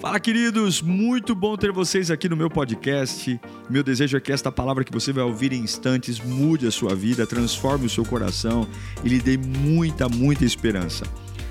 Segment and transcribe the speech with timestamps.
[0.00, 0.80] Fala, queridos!
[0.80, 3.40] Muito bom ter vocês aqui no meu podcast.
[3.68, 6.94] Meu desejo é que esta palavra que você vai ouvir em instantes mude a sua
[6.94, 8.64] vida, transforme o seu coração
[9.04, 11.04] e lhe dê muita, muita esperança.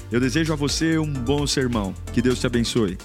[0.09, 1.93] Eu desejo a você um bom sermão.
[2.13, 2.97] Que Deus te abençoe.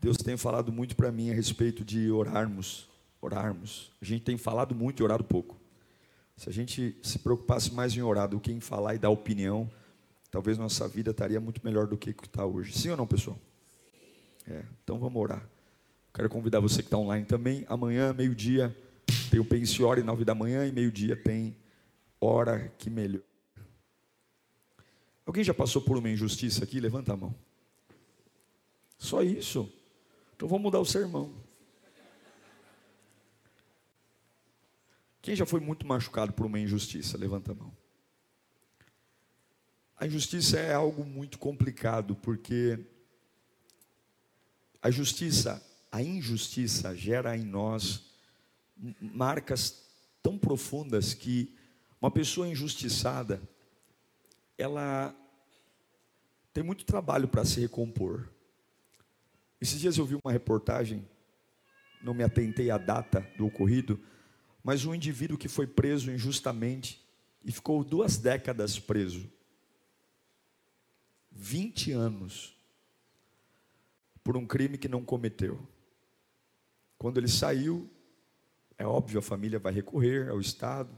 [0.00, 2.88] Deus tem falado muito para mim a respeito de orarmos,
[3.20, 3.90] orarmos.
[4.00, 5.60] A gente tem falado muito e orado pouco.
[6.36, 9.68] Se a gente se preocupasse mais em orar do que em falar e dar opinião,
[10.30, 12.72] talvez nossa vida estaria muito melhor do que está hoje.
[12.72, 13.36] Sim ou não, pessoal?
[14.46, 15.48] É, então vamos orar.
[16.14, 17.64] Quero convidar você que está online também.
[17.68, 18.76] Amanhã, meio-dia,
[19.30, 21.56] tem o Pense Ore, nove da manhã, e meio-dia tem
[22.20, 23.22] Hora que Melhor.
[25.24, 26.80] Alguém já passou por uma injustiça aqui?
[26.80, 27.34] Levanta a mão.
[28.98, 29.72] Só isso.
[30.36, 31.32] Então vamos mudar o sermão.
[35.22, 37.16] Quem já foi muito machucado por uma injustiça?
[37.16, 37.72] Levanta a mão.
[39.96, 42.78] A injustiça é algo muito complicado, porque
[44.82, 48.10] a justiça, a injustiça gera em nós
[49.00, 49.86] marcas
[50.20, 51.54] tão profundas que
[52.00, 53.40] uma pessoa injustiçada,
[54.58, 55.14] ela
[56.52, 58.28] tem muito trabalho para se recompor.
[59.60, 61.08] Esses dias eu vi uma reportagem,
[62.02, 64.02] não me atentei à data do ocorrido,
[64.64, 67.00] mas um indivíduo que foi preso injustamente
[67.44, 69.30] e ficou duas décadas preso.
[71.30, 72.51] 20 anos
[74.22, 75.60] por um crime que não cometeu.
[76.98, 77.90] Quando ele saiu,
[78.78, 80.90] é óbvio, a família vai recorrer ao Estado,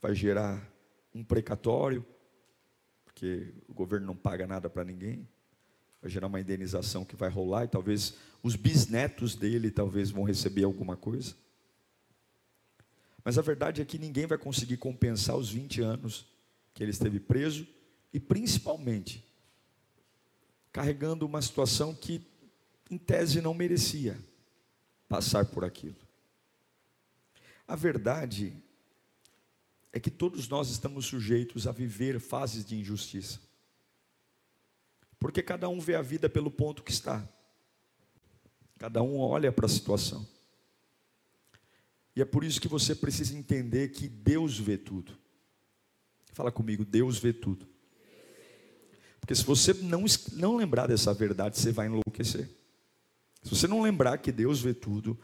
[0.00, 0.68] vai gerar
[1.14, 2.04] um precatório,
[3.04, 5.28] porque o governo não paga nada para ninguém,
[6.00, 10.64] vai gerar uma indenização que vai rolar e talvez os bisnetos dele talvez vão receber
[10.64, 11.34] alguma coisa.
[13.24, 16.26] Mas a verdade é que ninguém vai conseguir compensar os 20 anos
[16.72, 17.66] que ele esteve preso
[18.12, 19.27] e principalmente
[20.78, 22.24] carregando uma situação que,
[22.88, 24.16] em tese, não merecia
[25.08, 25.96] passar por aquilo.
[27.66, 28.56] A verdade
[29.92, 33.40] é que todos nós estamos sujeitos a viver fases de injustiça,
[35.18, 37.28] porque cada um vê a vida pelo ponto que está,
[38.78, 40.24] cada um olha para a situação,
[42.14, 45.18] e é por isso que você precisa entender que Deus vê tudo.
[46.32, 47.68] Fala comigo, Deus vê tudo.
[49.28, 52.48] Porque se você não, não lembrar dessa verdade, você vai enlouquecer.
[53.42, 55.18] Se você não lembrar que Deus vê tudo,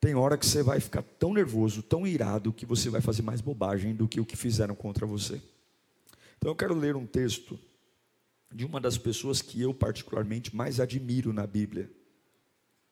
[0.00, 3.40] tem hora que você vai ficar tão nervoso, tão irado, que você vai fazer mais
[3.40, 5.42] bobagem do que o que fizeram contra você.
[6.38, 7.58] Então eu quero ler um texto
[8.54, 11.90] de uma das pessoas que eu particularmente mais admiro na Bíblia.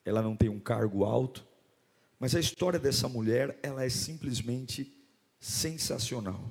[0.05, 1.47] Ela não tem um cargo alto,
[2.19, 4.93] mas a história dessa mulher, ela é simplesmente
[5.39, 6.51] sensacional.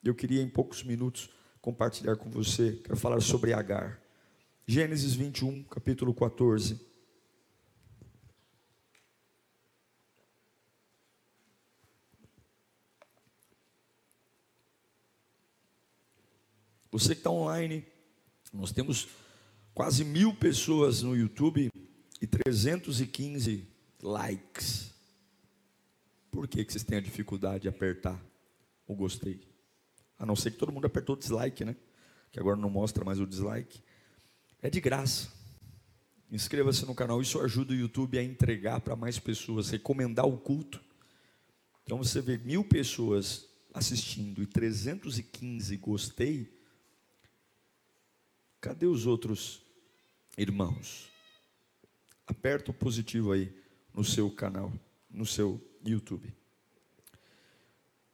[0.00, 1.28] Eu queria em poucos minutos
[1.68, 2.80] compartilhar com você.
[2.82, 4.00] Quero falar sobre Agar.
[4.66, 6.80] Gênesis 21, capítulo 14.
[16.90, 17.84] Você que está online,
[18.50, 19.08] nós temos
[19.74, 21.70] quase mil pessoas no YouTube
[22.18, 23.68] e 315
[24.02, 24.94] likes.
[26.30, 28.18] Por que, que vocês têm a dificuldade de apertar
[28.86, 29.57] o gostei?
[30.18, 31.76] A não ser que todo mundo apertou o dislike, né?
[32.32, 33.80] Que agora não mostra mais o dislike.
[34.60, 35.28] É de graça.
[36.30, 40.80] Inscreva-se no canal, isso ajuda o YouTube a entregar para mais pessoas, recomendar o culto.
[41.84, 46.52] Então você vê mil pessoas assistindo e 315 gostei.
[48.60, 49.62] Cadê os outros
[50.36, 51.08] irmãos?
[52.26, 53.50] Aperta o positivo aí
[53.94, 54.70] no seu canal,
[55.10, 56.34] no seu YouTube.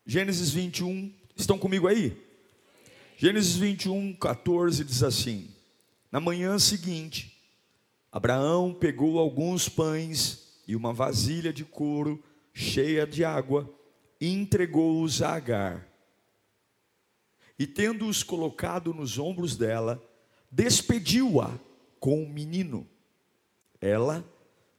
[0.06, 2.16] Gênesis 21, Estão comigo aí?
[3.16, 5.48] Gênesis 21, 14 diz assim:
[6.10, 7.36] Na manhã seguinte,
[8.10, 13.68] Abraão pegou alguns pães e uma vasilha de couro cheia de água
[14.20, 15.88] e entregou-os a Agar.
[17.58, 20.02] E tendo-os colocado nos ombros dela,
[20.50, 21.52] despediu-a
[21.98, 22.86] com o menino.
[23.80, 24.24] Ela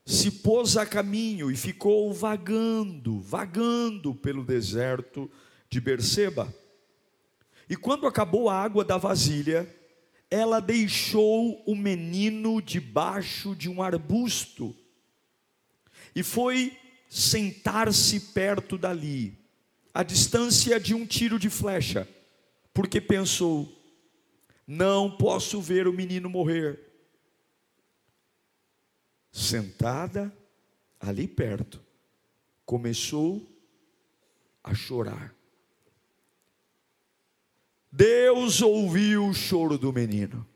[0.06, 5.30] se pôs a caminho e ficou vagando, vagando pelo deserto
[5.68, 6.52] de Berseba.
[7.68, 9.68] E quando acabou a água da vasilha,
[10.30, 14.74] ela deixou o menino debaixo de um arbusto
[16.14, 16.74] e foi
[17.10, 19.38] sentar-se perto dali,
[19.92, 22.08] a distância de um tiro de flecha,
[22.72, 23.70] porque pensou:
[24.66, 26.80] não posso ver o menino morrer.
[29.30, 30.34] Sentada
[30.98, 31.84] ali perto,
[32.64, 33.46] começou
[34.64, 35.35] a chorar.
[37.96, 40.46] Deus ouviu o choro do menino.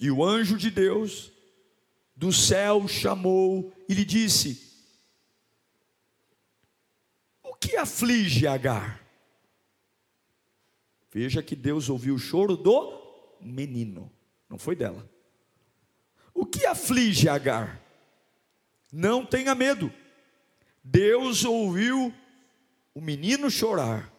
[0.00, 1.30] E o anjo de Deus
[2.16, 4.74] do céu chamou e lhe disse:
[7.42, 9.04] O que aflige Agar?
[11.12, 14.10] Veja que Deus ouviu o choro do menino,
[14.48, 15.06] não foi dela.
[16.32, 17.82] O que aflige Agar?
[18.90, 19.92] Não tenha medo.
[20.82, 22.14] Deus ouviu
[22.94, 24.16] o menino chorar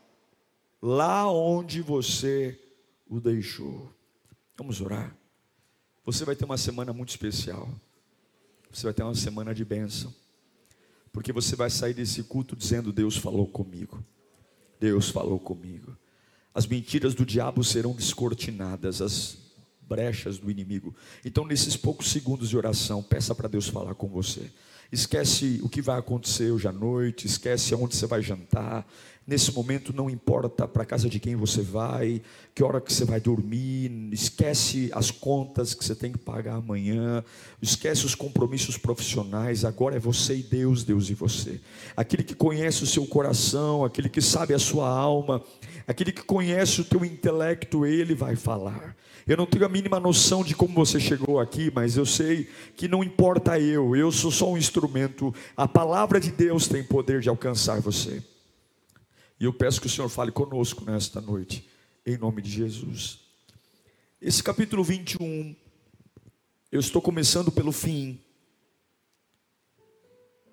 [0.81, 2.60] lá onde você
[3.08, 3.92] o deixou.
[4.58, 5.16] Vamos orar.
[6.06, 7.70] Você vai ter uma semana muito especial.
[8.72, 10.14] Você vai ter uma semana de bênção.
[11.12, 14.04] Porque você vai sair desse culto dizendo: Deus falou comigo.
[14.80, 15.98] Deus falou comigo.
[16.54, 19.38] As mentiras do diabo serão descortinadas, as
[19.82, 20.96] brechas do inimigo.
[21.25, 24.52] Então, nesses poucos segundos de oração, peça para Deus falar com você.
[24.92, 28.88] Esquece o que vai acontecer hoje à noite, esquece aonde você vai jantar,
[29.30, 32.20] Nesse momento não importa para casa de quem você vai,
[32.56, 37.24] que hora que você vai dormir, esquece as contas que você tem que pagar amanhã,
[37.62, 41.62] esquece os compromissos profissionais, agora é você e Deus, Deus e você.
[41.96, 45.44] Aquele que conhece o seu coração, aquele que sabe a sua alma,
[45.88, 48.96] aquele que conhece o teu intelecto, ele vai falar.
[49.28, 52.88] Eu não tenho a mínima noção de como você chegou aqui, mas eu sei que
[52.88, 55.32] não importa eu, eu sou só um instrumento.
[55.56, 58.24] A palavra de Deus tem poder de alcançar você.
[59.39, 61.65] E eu peço que o Senhor fale conosco nesta noite,
[62.06, 63.19] em nome de Jesus.
[64.21, 65.56] Esse capítulo 21,
[66.69, 68.19] eu estou começando pelo fim.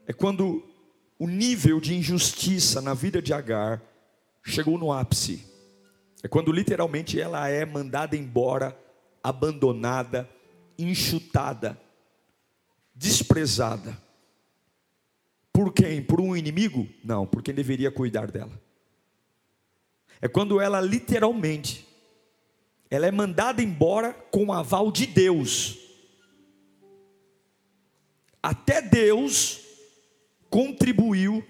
[0.07, 0.63] É quando
[1.19, 3.83] o nível de injustiça na vida de Agar
[4.45, 5.45] chegou no ápice.
[6.23, 8.79] É quando literalmente ela é mandada embora,
[9.21, 10.31] abandonada,
[10.79, 11.77] enxutada,
[12.95, 14.01] desprezada.
[15.53, 16.01] Por quem?
[16.01, 16.89] Por um inimigo?
[17.03, 18.66] Não, por quem deveria cuidar dela.
[20.21, 21.87] É quando ela literalmente
[22.91, 25.79] ela é mandada embora com o aval de Deus.
[28.43, 29.61] Até Deus
[30.49, 31.45] contribuiu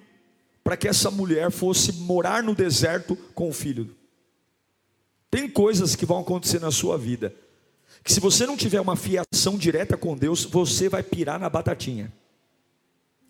[0.64, 3.94] para que essa mulher fosse morar no deserto com o filho.
[5.30, 7.34] Tem coisas que vão acontecer na sua vida,
[8.02, 12.12] que se você não tiver uma fiação direta com Deus, você vai pirar na batatinha.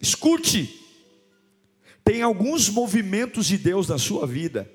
[0.01, 0.81] Escute,
[2.05, 4.71] tem alguns movimentos de Deus na sua vida,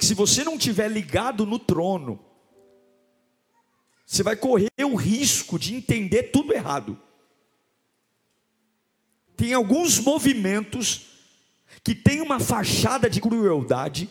[0.00, 2.18] que se você não tiver ligado no trono,
[4.06, 6.98] você vai correr o risco de entender tudo errado.
[9.36, 11.02] Tem alguns movimentos
[11.84, 14.08] que tem uma fachada de crueldade,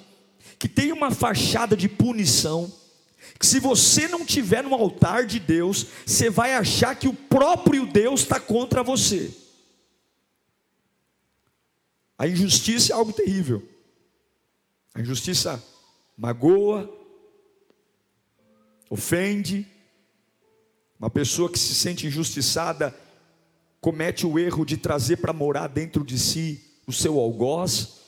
[0.59, 2.71] que tem uma fachada de punição,
[3.39, 7.87] que se você não tiver no altar de Deus, você vai achar que o próprio
[7.87, 9.35] Deus está contra você.
[12.15, 13.67] A injustiça é algo terrível.
[14.93, 15.63] A injustiça
[16.19, 16.93] magoa,
[18.89, 19.65] ofende.
[20.99, 22.93] Uma pessoa que se sente injustiçada
[23.79, 28.01] comete o erro de trazer para morar dentro de si o seu algoz.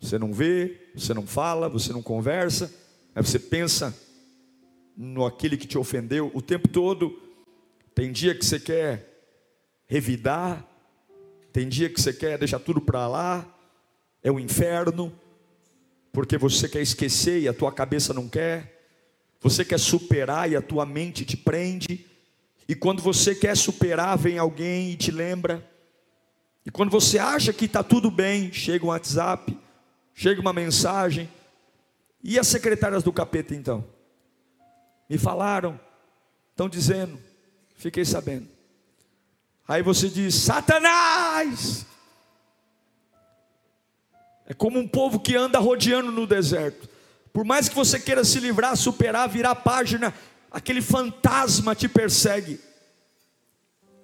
[0.00, 2.72] Você não vê, você não fala, você não conversa,
[3.14, 3.94] aí você pensa
[4.96, 7.20] no aquele que te ofendeu o tempo todo.
[7.94, 9.28] Tem dia que você quer
[9.86, 10.66] revidar,
[11.52, 13.46] tem dia que você quer deixar tudo para lá,
[14.22, 15.12] é o inferno
[16.14, 18.88] porque você quer esquecer e a tua cabeça não quer,
[19.40, 22.06] você quer superar e a tua mente te prende,
[22.68, 25.68] e quando você quer superar, vem alguém e te lembra,
[26.64, 29.58] e quando você acha que está tudo bem, chega um WhatsApp,
[30.14, 31.28] chega uma mensagem,
[32.22, 33.84] e as secretárias do capeta então?
[35.10, 35.78] Me falaram,
[36.52, 37.18] estão dizendo,
[37.76, 38.48] fiquei sabendo.
[39.66, 41.84] Aí você diz: Satanás,
[44.46, 46.88] é como um povo que anda rodeando no deserto.
[47.32, 50.14] Por mais que você queira se livrar, superar, virar página,
[50.50, 52.60] aquele fantasma te persegue.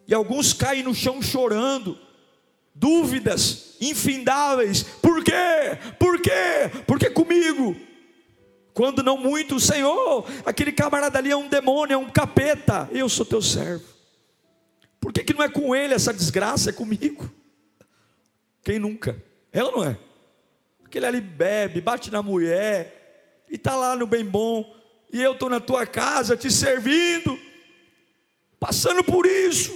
[0.08, 1.96] E alguns caem no chão chorando,
[2.74, 4.82] dúvidas infindáveis.
[4.82, 5.78] Por quê?
[5.98, 6.82] Por quê?
[6.86, 7.76] Porque comigo?
[8.74, 12.88] Quando não muito, Senhor, aquele camarada ali é um demônio, é um capeta.
[12.90, 13.84] Eu sou teu servo.
[14.98, 16.70] Por que, que não é com ele essa desgraça?
[16.70, 17.30] É comigo.
[18.62, 19.22] Quem nunca?
[19.52, 19.96] Ela não é.
[20.90, 24.76] Porque ele ali bebe, bate na mulher, e está lá no bem bom,
[25.12, 27.38] e eu estou na tua casa te servindo,
[28.58, 29.72] passando por isso.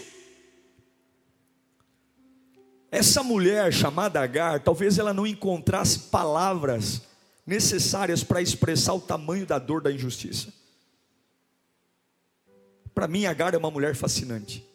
[2.91, 7.03] Essa mulher chamada Agar, talvez ela não encontrasse palavras
[7.47, 10.53] necessárias para expressar o tamanho da dor da injustiça.
[12.93, 14.69] Para mim, Agar é uma mulher fascinante.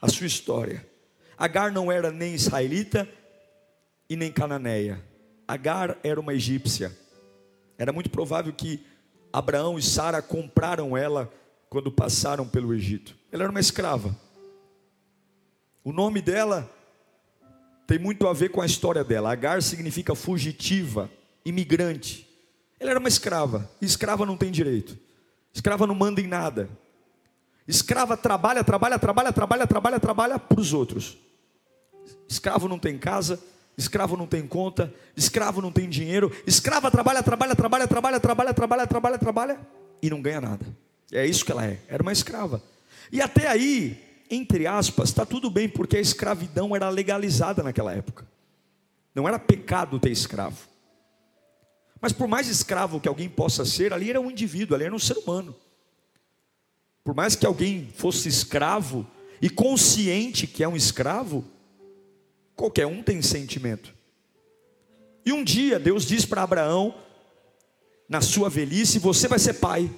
[0.00, 0.88] A sua história.
[1.36, 3.08] Agar não era nem israelita
[4.08, 5.10] e nem cananeia.
[5.46, 6.96] Agar era uma egípcia.
[7.78, 8.84] Era muito provável que
[9.32, 11.32] Abraão e Sara compraram ela
[11.68, 13.16] quando passaram pelo Egito.
[13.30, 14.14] Ela era uma escrava.
[15.82, 16.70] O nome dela
[17.86, 19.32] tem muito a ver com a história dela.
[19.32, 21.10] Agar significa fugitiva,
[21.44, 22.28] imigrante.
[22.78, 23.70] Ela era uma escrava.
[23.80, 24.98] E escrava não tem direito.
[25.52, 26.68] Escrava não manda em nada.
[27.66, 31.16] Escrava trabalha, trabalha, trabalha, trabalha, trabalha, trabalha para os outros.
[32.28, 33.42] Escravo não tem casa,
[33.76, 38.86] escravo não tem conta, escravo não tem dinheiro, escrava trabalha, trabalha, trabalha, trabalha, trabalha, trabalha,
[38.86, 39.60] trabalha, trabalha
[40.02, 40.66] e não ganha nada.
[41.10, 41.78] É isso que ela é.
[41.88, 42.62] Era uma escrava.
[43.10, 48.26] E até aí, entre aspas, está tudo bem, porque a escravidão era legalizada naquela época.
[49.14, 50.68] Não era pecado ter escravo.
[52.00, 54.98] Mas por mais escravo que alguém possa ser, ali era um indivíduo, ali era um
[54.98, 55.54] ser humano.
[57.04, 59.06] Por mais que alguém fosse escravo
[59.40, 61.44] e consciente que é um escravo,
[62.56, 63.94] qualquer um tem sentimento.
[65.24, 66.94] E um dia Deus diz para Abraão,
[68.08, 69.90] na sua velhice, você vai ser pai.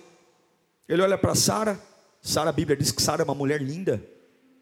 [0.88, 1.80] Ele olha para Sara,
[2.20, 4.02] Sara, a Bíblia diz que Sara é uma mulher linda.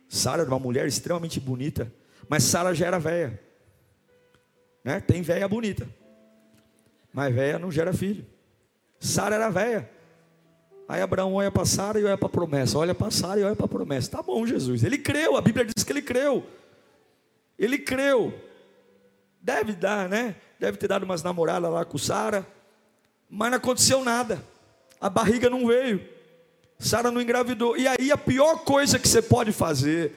[0.08, 1.92] Sara era uma mulher extremamente bonita,
[2.28, 3.40] mas Sara já era velha.
[4.84, 5.00] Né?
[5.00, 5.88] Tem velha bonita,
[7.12, 8.26] mas velha não gera filho.
[8.98, 9.88] Sara era velha.
[10.88, 13.56] Aí Abraão olha para Sara e olha para a promessa, olha para Sara e olha
[13.56, 14.10] para a promessa.
[14.10, 14.82] Tá bom, Jesus.
[14.82, 16.44] Ele creu, a Bíblia diz que ele creu.
[17.62, 18.34] Ele creu.
[19.40, 20.36] Deve dar, né?
[20.58, 22.46] Deve ter dado umas namoradas lá com Sara,
[23.28, 24.44] mas não aconteceu nada.
[25.00, 26.06] A barriga não veio.
[26.78, 27.76] Sara não engravidou.
[27.76, 30.12] E aí a pior coisa que você pode fazer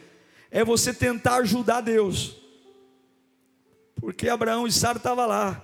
[0.51, 2.35] é você tentar ajudar Deus.
[3.95, 5.63] Porque Abraão e Sara estavam lá,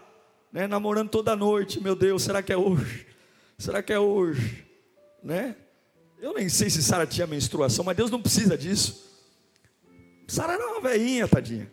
[0.52, 1.82] né, namorando toda noite.
[1.82, 3.06] Meu Deus, será que é hoje?
[3.58, 4.72] Será que é hoje?
[5.24, 5.56] né?
[6.20, 9.11] Eu nem sei se Sara tinha menstruação, mas Deus não precisa disso.
[10.32, 11.70] Sara era uma velhinha, tadinha.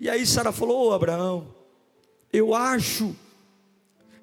[0.00, 1.54] E aí Sara falou: Ô Abraão,
[2.32, 3.14] eu acho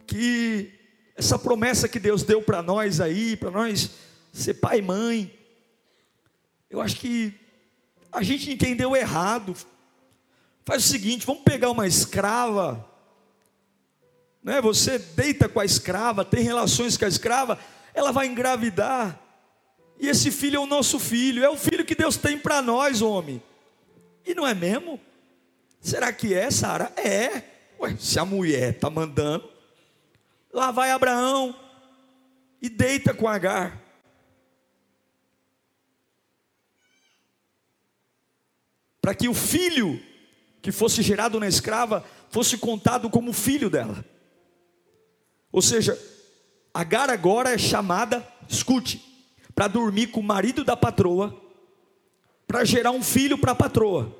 [0.07, 0.71] que
[1.15, 3.91] essa promessa que Deus deu para nós aí, para nós
[4.33, 5.39] ser pai e mãe,
[6.69, 7.33] eu acho que
[8.11, 9.55] a gente entendeu errado.
[10.65, 12.89] Faz o seguinte, vamos pegar uma escrava
[14.43, 14.61] né?
[14.61, 17.59] Você deita com a escrava, tem relações com a escrava,
[17.93, 19.19] ela vai engravidar.
[19.99, 23.01] E esse filho é o nosso filho, é o filho que Deus tem para nós,
[23.01, 23.43] homem.
[24.25, 24.99] E não é mesmo?
[25.81, 26.93] Será que é, Sara?
[26.95, 27.43] É.
[27.79, 29.49] Ué, se a mulher está mandando,
[30.53, 31.53] lá vai Abraão
[32.61, 33.81] e deita com Agar.
[39.01, 40.01] Para que o filho
[40.61, 44.05] que fosse gerado na escrava fosse contado como filho dela.
[45.51, 45.99] Ou seja,
[46.73, 49.08] Agar agora é chamada, escute,
[49.59, 51.37] para dormir com o marido da patroa,
[52.47, 54.15] para gerar um filho para a patroa.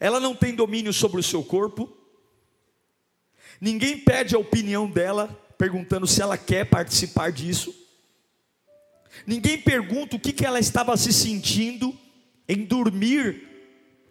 [0.00, 1.94] Ela não tem domínio sobre o seu corpo,
[3.60, 7.74] ninguém pede a opinião dela, perguntando se ela quer participar disso,
[9.26, 11.94] ninguém pergunta o que, que ela estava se sentindo
[12.48, 13.46] em dormir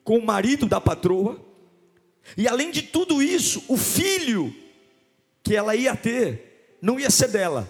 [0.04, 1.44] com o marido da patroa.
[2.38, 4.56] E além de tudo isso, o filho
[5.42, 7.68] que ela ia ter não ia ser dela,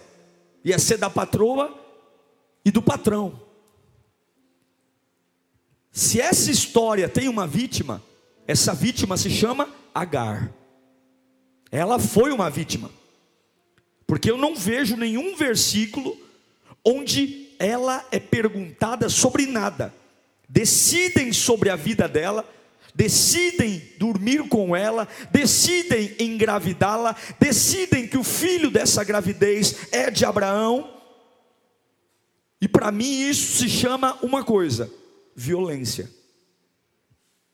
[0.66, 1.74] ia ser da patroa
[2.66, 3.40] e do patrão.
[5.92, 8.04] Se essa história tem uma vítima,
[8.48, 10.52] essa vítima se chama Agar.
[11.72, 12.90] Ela foi uma vítima.
[14.08, 16.18] Porque eu não vejo nenhum versículo
[16.84, 19.94] onde ela é perguntada sobre nada.
[20.50, 22.44] Decidem sobre a vida dela
[22.96, 30.94] decidem dormir com ela, decidem engravidá-la, decidem que o filho dessa gravidez é de Abraão.
[32.62, 34.90] E para mim isso se chama uma coisa:
[35.36, 36.10] violência.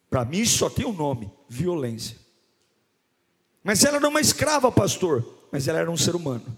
[0.10, 2.17] Para mim isso só tem um nome: violência.
[3.63, 6.57] Mas ela era uma escrava, pastor, mas ela era um ser humano.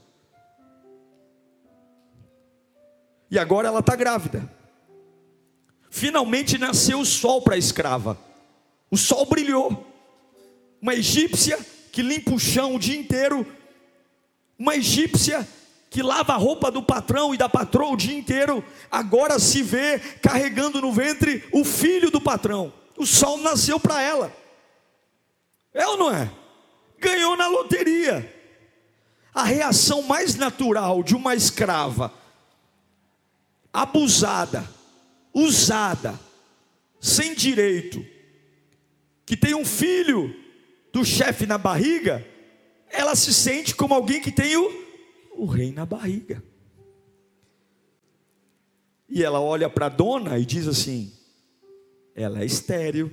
[3.31, 4.49] E agora ela está grávida.
[5.89, 8.17] Finalmente nasceu o sol para a escrava.
[8.93, 9.91] O sol brilhou.
[10.79, 11.57] Uma egípcia
[11.91, 13.43] que limpa o chão o dia inteiro.
[14.55, 15.47] Uma egípcia
[15.89, 19.97] que lava a roupa do patrão e da patroa o dia inteiro, agora se vê
[19.97, 22.71] carregando no ventre o filho do patrão.
[22.95, 24.31] O sol nasceu para ela.
[25.73, 26.31] É ou não é?
[26.99, 28.31] Ganhou na loteria.
[29.33, 32.13] A reação mais natural de uma escrava
[33.73, 34.69] abusada,
[35.33, 36.13] usada,
[37.01, 38.12] sem direito,
[39.25, 40.33] que tem um filho
[40.91, 42.25] do chefe na barriga,
[42.89, 44.69] ela se sente como alguém que tem o,
[45.35, 46.43] o rei na barriga.
[49.09, 51.11] E ela olha para a dona e diz assim:
[52.15, 53.11] ela é estéril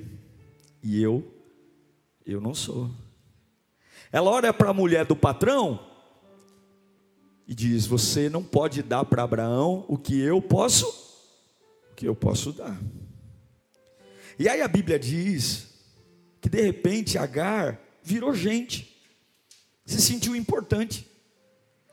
[0.83, 1.25] e eu,
[2.25, 2.91] eu não sou.
[4.13, 5.87] Ela olha para a mulher do patrão
[7.47, 10.87] e diz: Você não pode dar para Abraão o que eu posso,
[11.91, 12.79] o que eu posso dar.
[14.39, 15.70] E aí a Bíblia diz
[16.41, 18.97] que de repente Agar virou gente,
[19.85, 21.07] se sentiu importante.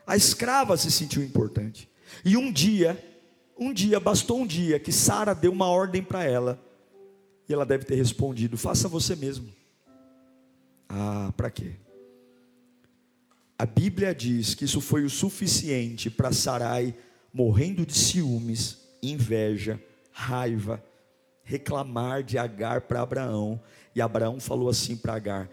[0.05, 1.89] A escrava se sentiu importante.
[2.23, 2.97] E um dia,
[3.57, 6.63] um dia, bastou um dia que Sara deu uma ordem para ela.
[7.49, 9.53] E ela deve ter respondido: Faça você mesmo.
[10.87, 11.75] Ah, para quê?
[13.59, 16.95] A Bíblia diz que isso foi o suficiente para Sarai,
[17.33, 20.83] morrendo de ciúmes, inveja, raiva,
[21.43, 23.59] reclamar de Agar para Abraão.
[23.97, 25.49] E Abraão falou assim para Agar: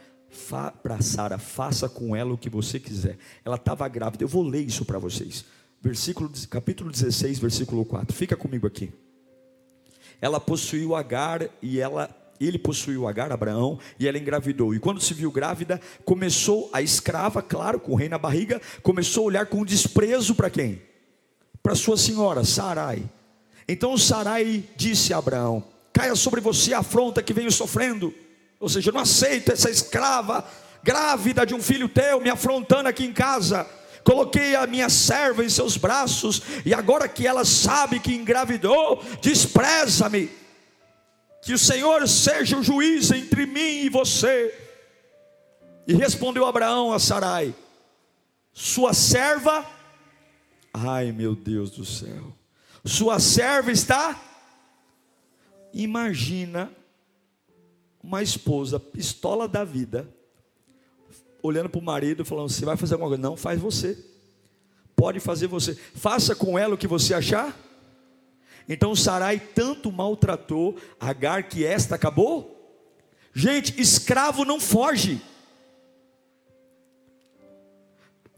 [0.82, 3.16] para Sara, faça com ela o que você quiser.
[3.42, 4.22] Ela estava grávida.
[4.22, 5.46] Eu vou ler isso para vocês.
[5.80, 8.14] Versículo, capítulo 16, versículo 4.
[8.14, 8.92] Fica comigo aqui.
[10.20, 14.74] Ela possuiu Agar e ela ele possuiu Agar, Abraão, e ela engravidou.
[14.74, 19.22] E quando se viu grávida, começou a escrava, claro, com o rei na barriga, começou
[19.22, 20.82] a olhar com desprezo para quem?
[21.62, 23.08] Para sua senhora, Sarai.
[23.66, 28.12] Então Sarai disse a Abraão: Caia sobre você a afronta que venho sofrendo.
[28.64, 30.42] Ou seja, não aceito essa escrava
[30.82, 33.68] grávida de um filho teu me afrontando aqui em casa.
[34.02, 40.30] Coloquei a minha serva em seus braços, e agora que ela sabe que engravidou, despreza-me
[41.42, 44.58] que o Senhor seja o juiz entre mim e você.
[45.86, 47.54] E respondeu Abraão a Sarai:
[48.50, 49.62] Sua serva,
[50.72, 52.34] ai meu Deus do céu,
[52.82, 54.18] sua serva está.
[55.74, 56.72] Imagina
[58.04, 60.06] uma esposa pistola da vida,
[61.42, 63.22] olhando para o marido, falando: Você vai fazer alguma coisa?
[63.22, 63.98] Não, faz você.
[64.94, 65.74] Pode fazer você.
[65.74, 67.58] Faça com ela o que você achar.
[68.68, 72.50] Então Sarai tanto maltratou Agar que esta acabou.
[73.32, 75.20] Gente, escravo não foge.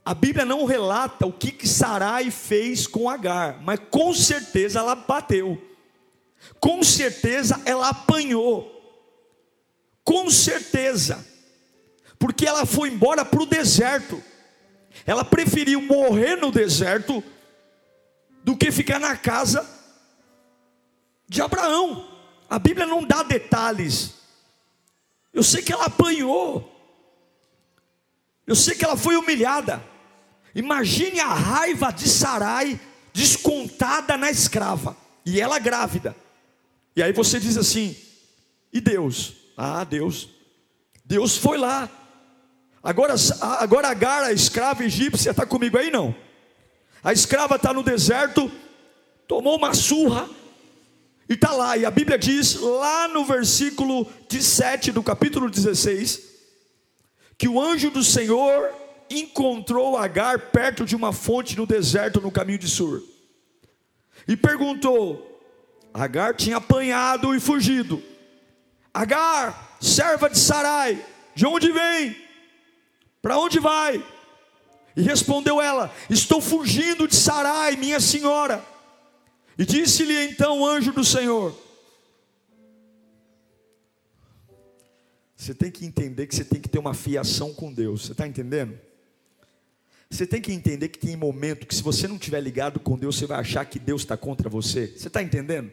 [0.05, 4.95] A Bíblia não relata o que, que Sarai fez com Agar, mas com certeza ela
[4.95, 5.61] bateu,
[6.61, 8.76] com certeza ela apanhou,
[10.07, 11.27] com certeza,
[12.17, 14.23] porque ela foi embora para o deserto,
[15.05, 17.23] ela preferiu morrer no deserto
[18.45, 19.69] do que ficar na casa
[21.29, 22.09] de Abraão.
[22.49, 24.15] A Bíblia não dá detalhes.
[25.35, 26.73] Eu sei que ela apanhou.
[28.47, 29.83] Eu sei que ela foi humilhada.
[30.55, 32.81] Imagine a raiva de Sarai
[33.13, 36.15] descontada na escrava e ela grávida.
[36.95, 37.97] E aí você diz assim:
[38.73, 39.46] "E Deus?
[39.57, 40.29] Ah, Deus.
[41.05, 41.89] Deus foi lá.
[42.83, 46.15] Agora agora Agar, a escrava egípcia está comigo aí não?
[47.03, 48.51] A escrava está no deserto,
[49.27, 50.29] tomou uma surra,
[51.29, 56.21] e está lá, e a Bíblia diz, lá no versículo 17 do capítulo 16,
[57.39, 58.71] que o anjo do Senhor
[59.11, 63.03] encontrou Agar perto de uma fonte no deserto, no caminho de Sur,
[64.27, 65.41] e perguntou:
[65.93, 68.03] Agar tinha apanhado e fugido.
[68.97, 71.05] Agar, serva de Sarai,
[71.35, 72.17] de onde vem?
[73.21, 74.03] Para onde vai?
[74.97, 78.65] E respondeu ela: Estou fugindo de Sarai, minha senhora.
[79.59, 81.55] E disse-lhe então o anjo do Senhor:
[85.37, 88.07] Você tem que entender que você tem que ter uma fiação com Deus.
[88.07, 88.81] Você está entendendo?
[90.09, 93.19] Você tem que entender que tem momento que se você não estiver ligado com Deus,
[93.19, 94.87] você vai achar que Deus está contra você.
[94.87, 95.71] Você está entendendo?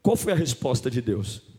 [0.00, 1.50] Qual foi a resposta de Deus?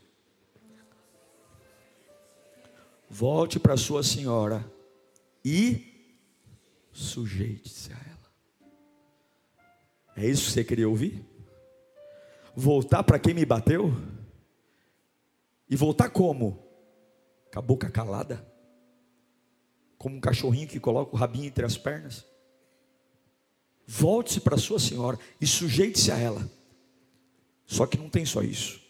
[3.11, 4.65] Volte para sua senhora
[5.43, 6.15] e
[6.91, 8.31] sujeite-se a ela.
[10.15, 11.31] É isso que você queria ouvir?
[12.55, 13.93] voltar para quem me bateu?
[15.69, 16.63] E voltar como?
[17.51, 18.45] Com a boca calada?
[19.97, 22.25] Como um cachorrinho que coloca o rabinho entre as pernas?
[23.87, 26.49] Volte-se para sua senhora e sujeite-se a ela.
[27.65, 28.81] Só que não tem só isso.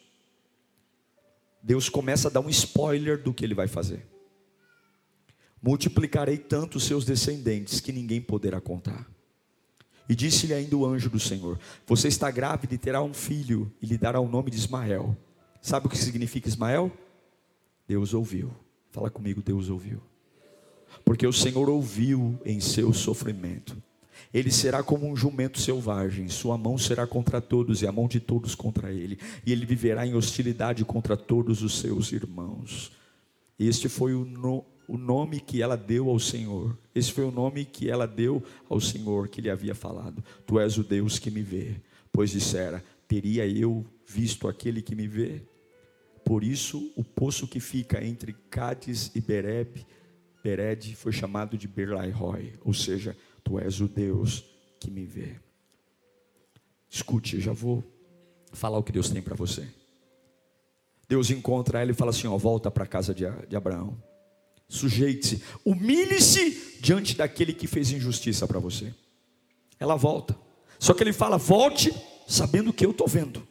[1.64, 4.06] Deus começa a dar um spoiler do que ele vai fazer.
[5.62, 9.08] Multiplicarei tanto os seus descendentes que ninguém poderá contar.
[10.10, 13.86] E disse-lhe ainda o anjo do Senhor: Você está grávida e terá um filho, e
[13.86, 15.16] lhe dará o nome de Ismael.
[15.62, 16.92] Sabe o que significa Ismael?
[17.88, 18.52] Deus ouviu.
[18.90, 20.02] Fala comigo, Deus ouviu.
[21.06, 23.82] Porque o Senhor ouviu em seu sofrimento.
[24.34, 28.20] Ele será como um jumento selvagem, sua mão será contra todos e a mão de
[28.20, 32.92] todos contra ele, e ele viverá em hostilidade contra todos os seus irmãos.
[33.60, 36.78] Este foi o, no, o nome que ela deu ao Senhor.
[36.94, 40.78] Esse foi o nome que ela deu ao Senhor que lhe havia falado: Tu és
[40.78, 41.76] o Deus que me vê.
[42.12, 45.44] Pois dissera: Teria eu visto aquele que me vê?
[46.26, 49.86] Por isso, o poço que fica entre Cádiz e Bereb,
[50.44, 54.44] Bered, foi chamado de Berlairoi, ou seja, Tu és o Deus
[54.80, 55.40] que me vê.
[56.90, 57.84] Escute, eu já vou
[58.52, 59.68] falar o que Deus tem para você.
[61.08, 64.02] Deus encontra ela e fala assim: ó, volta para a casa de, de Abraão.
[64.68, 68.94] Sujeite-se, humilhe-se diante daquele que fez injustiça para você.
[69.78, 70.38] Ela volta.
[70.80, 71.94] Só que ele fala: volte
[72.28, 73.46] sabendo que eu estou vendo.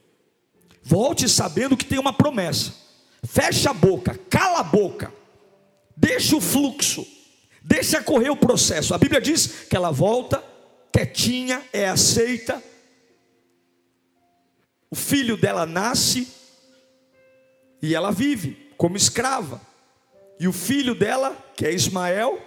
[0.83, 2.75] Volte sabendo que tem uma promessa.
[3.23, 5.13] Fecha a boca, cala a boca.
[5.97, 7.07] Deixa o fluxo.
[7.63, 8.95] Deixa correr o processo.
[8.95, 10.43] A Bíblia diz que ela volta
[10.93, 12.63] quietinha, é aceita.
[14.91, 16.29] O filho dela nasce
[17.81, 19.61] e ela vive como escrava.
[20.39, 22.41] E o filho dela, que é Ismael,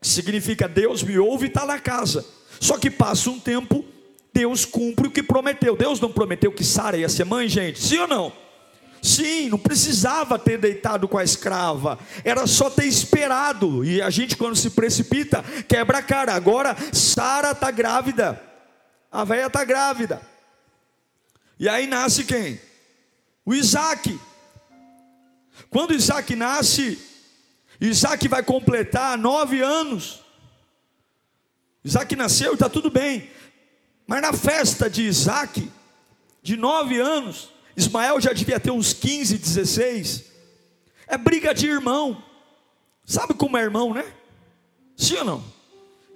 [0.00, 2.24] que significa Deus me ouve, está na casa.
[2.58, 3.84] Só que passa um tempo,
[4.32, 5.76] Deus cumpre o que prometeu.
[5.76, 7.80] Deus não prometeu que Sara ia ser mãe, gente?
[7.80, 8.32] Sim ou não?
[9.02, 13.84] Sim, não precisava ter deitado com a escrava, era só ter esperado.
[13.84, 16.34] E a gente, quando se precipita, quebra a cara.
[16.34, 18.42] Agora, Sara está grávida,
[19.10, 20.20] a velha está grávida.
[21.58, 22.60] E aí nasce quem?
[23.44, 24.18] O Isaac.
[25.68, 26.98] Quando Isaac nasce,
[27.80, 30.20] Isaac vai completar nove anos.
[31.82, 33.30] Isaac nasceu e está tudo bem,
[34.06, 35.70] mas na festa de Isaac,
[36.42, 40.24] de nove anos, Ismael já devia ter uns 15, 16.
[41.06, 42.22] É briga de irmão.
[43.04, 44.04] Sabe como é irmão, né?
[44.96, 45.44] Sim ou não?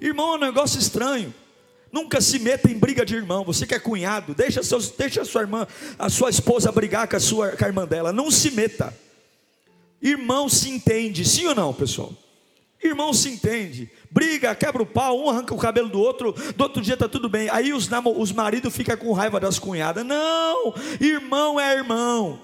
[0.01, 1.35] Irmão é um negócio estranho.
[1.91, 3.45] Nunca se meta em briga de irmão.
[3.45, 5.67] Você que é cunhado, deixa, seus, deixa a sua irmã,
[5.99, 8.13] a sua esposa brigar com a sua com a irmã dela.
[8.13, 8.95] Não se meta.
[10.03, 12.13] Irmão se entende, sim ou não, pessoal?
[12.85, 16.83] Irmão se entende, briga, quebra o pau, um arranca o cabelo do outro, do outro
[16.83, 17.49] dia está tudo bem.
[17.49, 20.05] Aí os, os maridos ficam com raiva das cunhadas.
[20.05, 22.39] Não, irmão é irmão,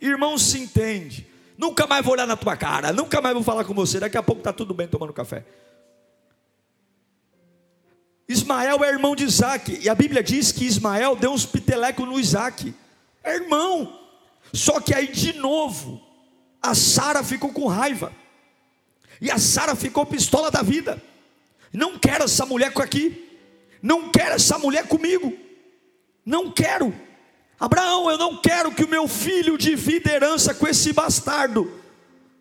[0.00, 1.26] irmão se entende.
[1.58, 3.98] Nunca mais vou olhar na tua cara, nunca mais vou falar com você.
[3.98, 5.44] Daqui a pouco está tudo bem tomando café.
[8.28, 12.18] Ismael é irmão de Isaac, e a Bíblia diz que Ismael deu uns pitelecos no
[12.18, 12.72] Isaac,
[13.24, 14.00] é irmão.
[14.52, 16.00] Só que aí de novo,
[16.62, 18.12] a Sara ficou com raiva.
[19.20, 21.02] E a Sara ficou pistola da vida.
[21.72, 23.38] Não quero essa mulher aqui.
[23.82, 25.36] Não quero essa mulher comigo.
[26.24, 26.94] Não quero.
[27.58, 31.70] Abraão, eu não quero que o meu filho divida herança com esse bastardo.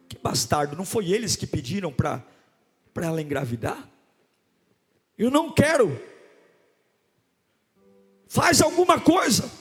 [0.07, 0.75] Que bastardo?
[0.75, 2.23] Não foi eles que pediram para
[2.95, 3.87] ela engravidar?
[5.17, 6.01] Eu não quero.
[8.27, 9.51] Faz alguma coisa.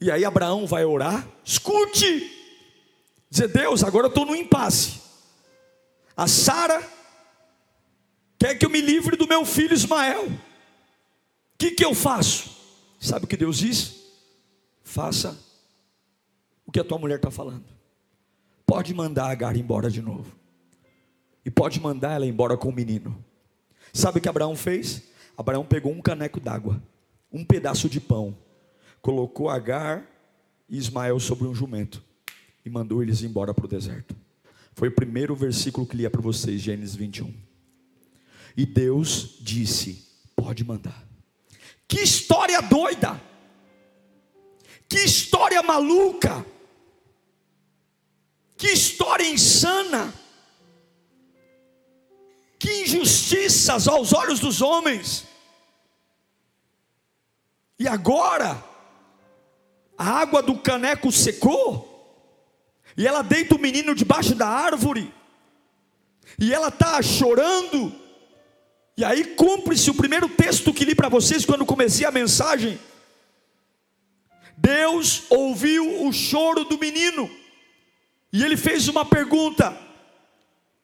[0.00, 1.26] E aí Abraão vai orar.
[1.44, 2.30] Escute.
[3.30, 5.03] Dizer, Deus, agora eu estou no impasse.
[6.16, 6.82] A Sara
[8.38, 10.26] quer que eu me livre do meu filho Ismael.
[10.26, 10.38] O
[11.58, 12.50] que, que eu faço?
[13.00, 14.02] Sabe o que Deus diz?
[14.82, 15.38] Faça
[16.66, 17.64] o que a tua mulher está falando.
[18.66, 20.34] Pode mandar Agar embora de novo.
[21.44, 23.22] E pode mandar ela embora com o menino.
[23.92, 25.02] Sabe o que Abraão fez?
[25.36, 26.82] Abraão pegou um caneco d'água,
[27.30, 28.36] um pedaço de pão,
[29.02, 30.08] colocou Agar
[30.68, 32.02] e Ismael sobre um jumento
[32.64, 34.16] e mandou eles embora para o deserto.
[34.74, 37.32] Foi o primeiro versículo que li para vocês, Gênesis 21.
[38.56, 41.04] E Deus disse: Pode mandar.
[41.86, 43.20] Que história doida!
[44.88, 46.44] Que história maluca!
[48.56, 50.12] Que história insana!
[52.58, 55.24] Que injustiças aos olhos dos homens!
[57.78, 58.62] E agora,
[59.98, 61.93] a água do caneco secou,
[62.96, 65.12] e ela deita o menino debaixo da árvore,
[66.38, 67.92] e ela está chorando,
[68.96, 72.78] e aí cumpre-se o primeiro texto que li para vocês quando comecei a mensagem.
[74.56, 77.28] Deus ouviu o choro do menino,
[78.32, 79.76] e ele fez uma pergunta: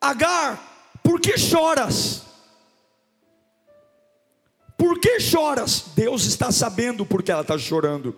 [0.00, 2.22] Agar, por que choras?
[4.76, 5.84] Por que choras?
[5.94, 8.16] Deus está sabendo porque ela está chorando.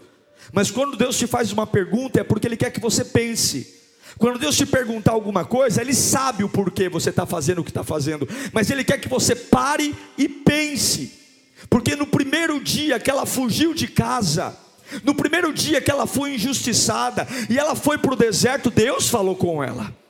[0.53, 3.82] Mas quando Deus te faz uma pergunta, é porque Ele quer que você pense.
[4.19, 7.71] Quando Deus te perguntar alguma coisa, Ele sabe o porquê você está fazendo o que
[7.71, 11.13] está fazendo, mas Ele quer que você pare e pense,
[11.69, 14.57] porque no primeiro dia que ela fugiu de casa,
[15.05, 19.35] no primeiro dia que ela foi injustiçada e ela foi para o deserto, Deus falou
[19.35, 20.02] com ela.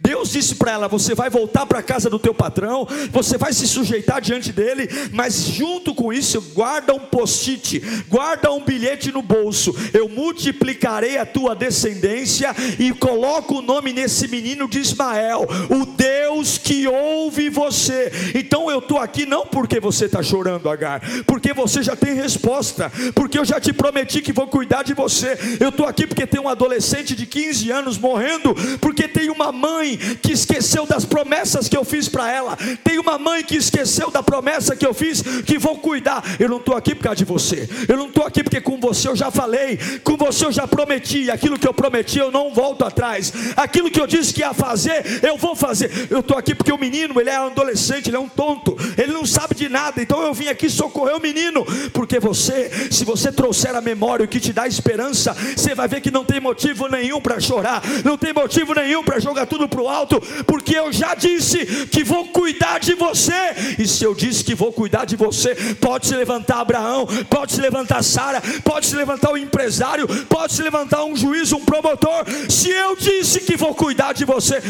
[0.00, 3.52] Deus disse para ela: Você vai voltar para a casa do teu patrão, você vai
[3.52, 9.22] se sujeitar diante dele, mas junto com isso, guarda um post-it, guarda um bilhete no
[9.22, 9.74] bolso.
[9.92, 16.58] Eu multiplicarei a tua descendência e coloco o nome nesse menino de Ismael, o Deus
[16.58, 18.12] que ouve você.
[18.34, 22.92] Então eu estou aqui não porque você está chorando, Agar, porque você já tem resposta,
[23.14, 25.38] porque eu já te prometi que vou cuidar de você.
[25.60, 29.77] Eu estou aqui porque tem um adolescente de 15 anos morrendo, porque tem uma mãe
[29.78, 32.56] mãe que esqueceu das promessas que eu fiz para ela.
[32.82, 36.22] Tem uma mãe que esqueceu da promessa que eu fiz, que vou cuidar.
[36.38, 37.68] Eu não estou aqui por causa de você.
[37.88, 41.30] Eu não estou aqui porque com você eu já falei, com você eu já prometi.
[41.30, 43.32] Aquilo que eu prometi eu não volto atrás.
[43.56, 46.08] Aquilo que eu disse que ia fazer, eu vou fazer.
[46.10, 49.12] Eu estou aqui porque o menino, ele é um adolescente, ele é um tonto, ele
[49.12, 50.02] não sabe de nada.
[50.02, 54.28] Então eu vim aqui socorrer o menino, porque você, se você trouxer a memória o
[54.28, 58.18] que te dá esperança, você vai ver que não tem motivo nenhum para chorar, não
[58.18, 62.28] tem motivo nenhum para jogar tudo para o alto, porque eu já disse que vou
[62.28, 63.32] cuidar de você.
[63.78, 67.60] E se eu disse que vou cuidar de você, pode se levantar Abraão, pode se
[67.60, 72.24] levantar Sara, pode se levantar o um empresário, pode se levantar um juiz, um promotor.
[72.48, 74.62] Se eu disse que vou cuidar de você,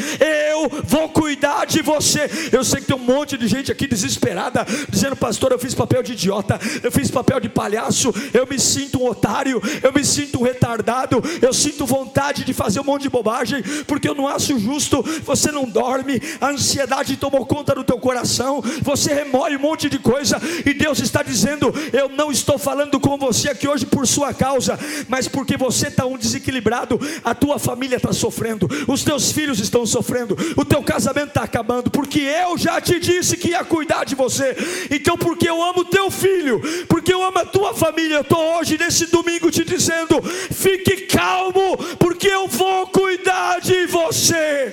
[0.53, 2.31] eu vou cuidar de você.
[2.53, 6.03] Eu sei que tem um monte de gente aqui desesperada, dizendo, pastor, eu fiz papel
[6.03, 10.41] de idiota, eu fiz papel de palhaço, eu me sinto um otário, eu me sinto
[10.41, 14.59] um retardado, eu sinto vontade de fazer um monte de bobagem, porque eu não acho
[14.59, 14.78] justo.
[15.25, 19.99] Você não dorme, a ansiedade tomou conta do teu coração, você remói um monte de
[19.99, 24.33] coisa, e Deus está dizendo: Eu não estou falando com você aqui hoje por sua
[24.33, 29.59] causa, mas porque você está um desequilibrado, a tua família está sofrendo, os teus filhos
[29.61, 34.05] estão sofrendo, o teu casamento está acabando, porque eu já te disse que ia cuidar
[34.05, 34.57] de você,
[34.91, 38.79] então porque eu amo teu filho, porque eu amo a tua família, eu estou hoje
[38.79, 44.68] nesse domingo te dizendo: fique calmo, porque eu vou cuidar de você.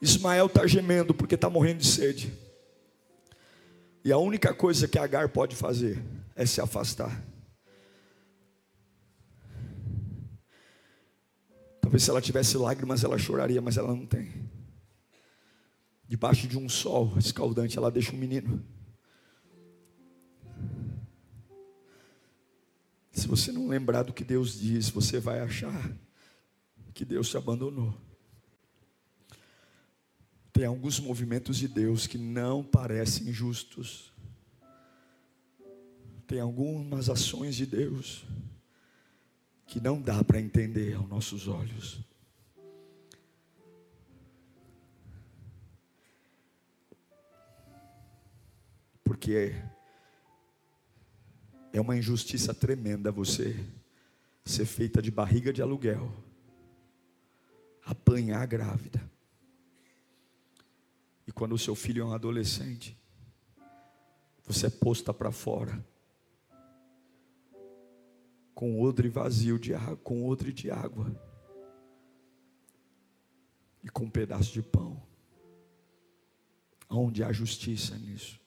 [0.00, 2.32] Ismael está gemendo porque está morrendo de sede.
[4.04, 6.02] E a única coisa que Agar pode fazer
[6.36, 7.24] é se afastar.
[11.80, 14.50] Talvez se ela tivesse lágrimas ela choraria, mas ela não tem.
[16.06, 18.64] Debaixo de um sol escaldante ela deixa um menino.
[23.10, 25.92] Se você não lembrar do que Deus diz, você vai achar
[26.94, 28.07] que Deus te abandonou.
[30.58, 34.12] Tem alguns movimentos de Deus que não parecem justos.
[36.26, 38.24] Tem algumas ações de Deus
[39.68, 42.00] que não dá para entender aos nossos olhos.
[49.04, 49.54] Porque
[51.72, 53.54] é uma injustiça tremenda você
[54.44, 56.12] ser feita de barriga de aluguel,
[57.86, 59.17] apanhar grávida.
[61.28, 62.98] E quando o seu filho é um adolescente,
[64.46, 65.86] você é posta para fora
[68.54, 71.14] com odre vazio de água, com odre de água
[73.84, 75.00] e com um pedaço de pão.
[76.88, 78.40] Onde há justiça nisso?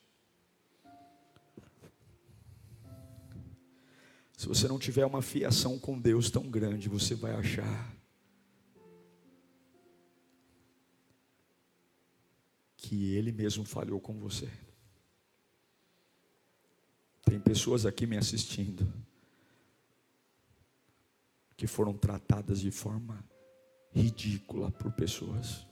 [4.36, 8.01] Se você não tiver uma fiação com Deus tão grande, você vai achar
[12.82, 14.50] que Ele mesmo falhou com você.
[17.24, 18.92] Tem pessoas aqui me assistindo
[21.56, 23.24] que foram tratadas de forma
[23.92, 25.66] ridícula por pessoas.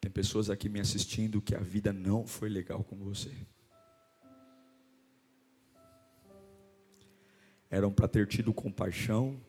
[0.00, 3.32] Tem pessoas aqui me assistindo que a vida não foi legal com você.
[7.70, 9.40] Eram para ter tido compaixão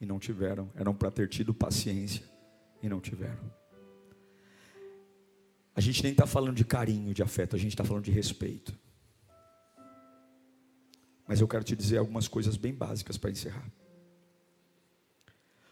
[0.00, 0.72] e não tiveram.
[0.74, 2.31] Eram para ter tido paciência
[2.82, 3.50] e não tiveram.
[5.74, 8.76] A gente nem está falando de carinho, de afeto, a gente está falando de respeito.
[11.26, 13.70] Mas eu quero te dizer algumas coisas bem básicas para encerrar.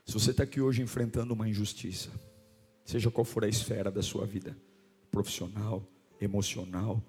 [0.06, 2.10] Se você está aqui hoje enfrentando uma injustiça,
[2.84, 4.56] seja qual for a esfera da sua vida,
[5.10, 5.86] profissional,
[6.20, 7.02] emocional,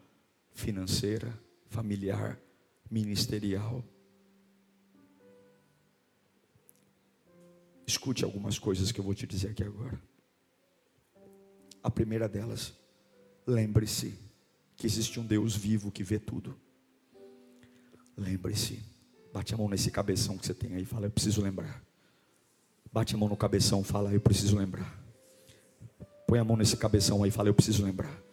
[0.52, 1.34] financeira,
[1.68, 2.38] familiar,
[2.90, 3.84] ministerial,
[7.92, 10.02] Escute algumas coisas que eu vou te dizer aqui agora.
[11.84, 12.74] A primeira delas,
[13.46, 14.18] lembre-se
[14.78, 16.58] que existe um Deus vivo que vê tudo.
[18.16, 18.80] Lembre-se,
[19.34, 21.84] bate a mão nesse cabeção que você tem aí, fala, eu preciso lembrar.
[22.94, 24.98] Bate a mão no cabeção, fala, eu preciso lembrar.
[26.26, 28.24] Põe a mão nesse cabeção aí, fala, eu preciso lembrar.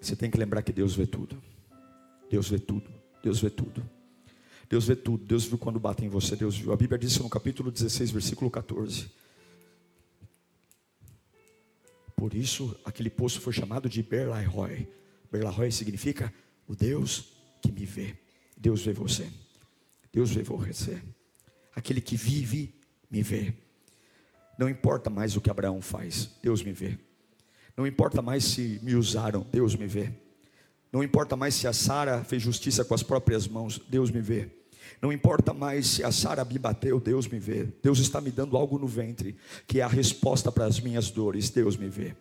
[0.00, 1.42] Você tem que lembrar que Deus vê tudo.
[2.30, 2.88] Deus vê tudo.
[3.20, 3.82] Deus vê tudo.
[4.68, 5.24] Deus vê tudo.
[5.24, 6.36] Deus viu quando bate em você.
[6.36, 6.72] Deus viu.
[6.72, 9.10] A Bíblia diz no capítulo 16, versículo 14.
[12.16, 14.88] Por isso, aquele poço foi chamado de Berlahoy.
[15.30, 16.32] Berlahoy significa
[16.66, 18.16] o Deus que me vê.
[18.56, 19.30] Deus vê você.
[20.12, 21.02] Deus vê você.
[21.74, 22.74] Aquele que vive,
[23.10, 23.54] me vê.
[24.58, 26.98] Não importa mais o que Abraão faz, Deus me vê.
[27.76, 30.12] Não importa mais se me usaram, Deus me vê.
[30.92, 34.48] Não importa mais se a Sara fez justiça com as próprias mãos, Deus me vê.
[35.00, 37.68] Não importa mais se a Sara me bateu, Deus me vê.
[37.82, 41.50] Deus está me dando algo no ventre, que é a resposta para as minhas dores.
[41.50, 42.14] Deus me vê.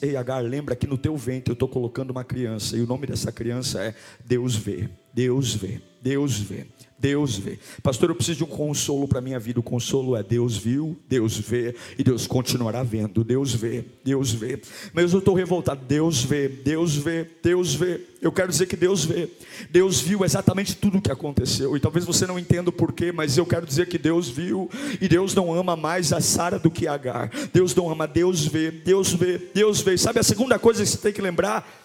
[0.00, 3.06] Ei, Agar, lembra que no teu ventre eu estou colocando uma criança, e o nome
[3.06, 3.94] dessa criança é
[4.24, 6.66] Deus vê, Deus vê, Deus vê.
[7.02, 7.58] Deus vê.
[7.82, 9.58] Pastor, eu preciso de um consolo para a minha vida.
[9.58, 13.24] O consolo é Deus viu, Deus vê e Deus continuará vendo.
[13.24, 14.62] Deus vê, Deus vê.
[14.94, 15.84] Mas eu estou revoltado.
[15.84, 18.00] Deus vê, Deus vê, Deus vê.
[18.20, 19.28] Eu quero dizer que Deus vê.
[19.68, 21.76] Deus viu exatamente tudo o que aconteceu.
[21.76, 24.70] E talvez você não entenda o porquê, mas eu quero dizer que Deus viu.
[25.00, 27.32] E Deus não ama mais a Sara do que a Agar.
[27.52, 29.98] Deus não ama, Deus vê, Deus vê, Deus vê.
[29.98, 31.81] Sabe a segunda coisa que você tem que lembrar?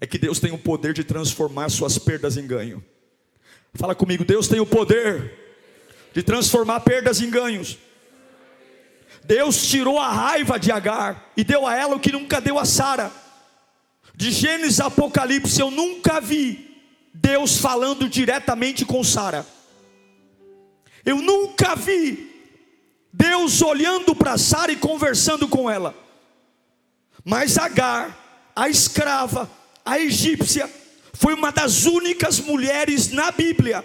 [0.00, 2.84] É que Deus tem o poder de transformar suas perdas em ganho.
[3.74, 5.32] Fala comigo, Deus tem o poder
[6.12, 7.78] de transformar perdas em ganhos.
[9.24, 12.64] Deus tirou a raiva de Agar e deu a ela o que nunca deu a
[12.64, 13.10] Sara.
[14.14, 16.80] De Gênesis a Apocalipse eu nunca vi
[17.12, 19.44] Deus falando diretamente com Sara.
[21.04, 22.34] Eu nunca vi
[23.12, 25.94] Deus olhando para Sara e conversando com ela.
[27.24, 29.50] Mas Agar, a escrava,
[29.86, 30.68] a egípcia,
[31.12, 33.84] foi uma das únicas mulheres na Bíblia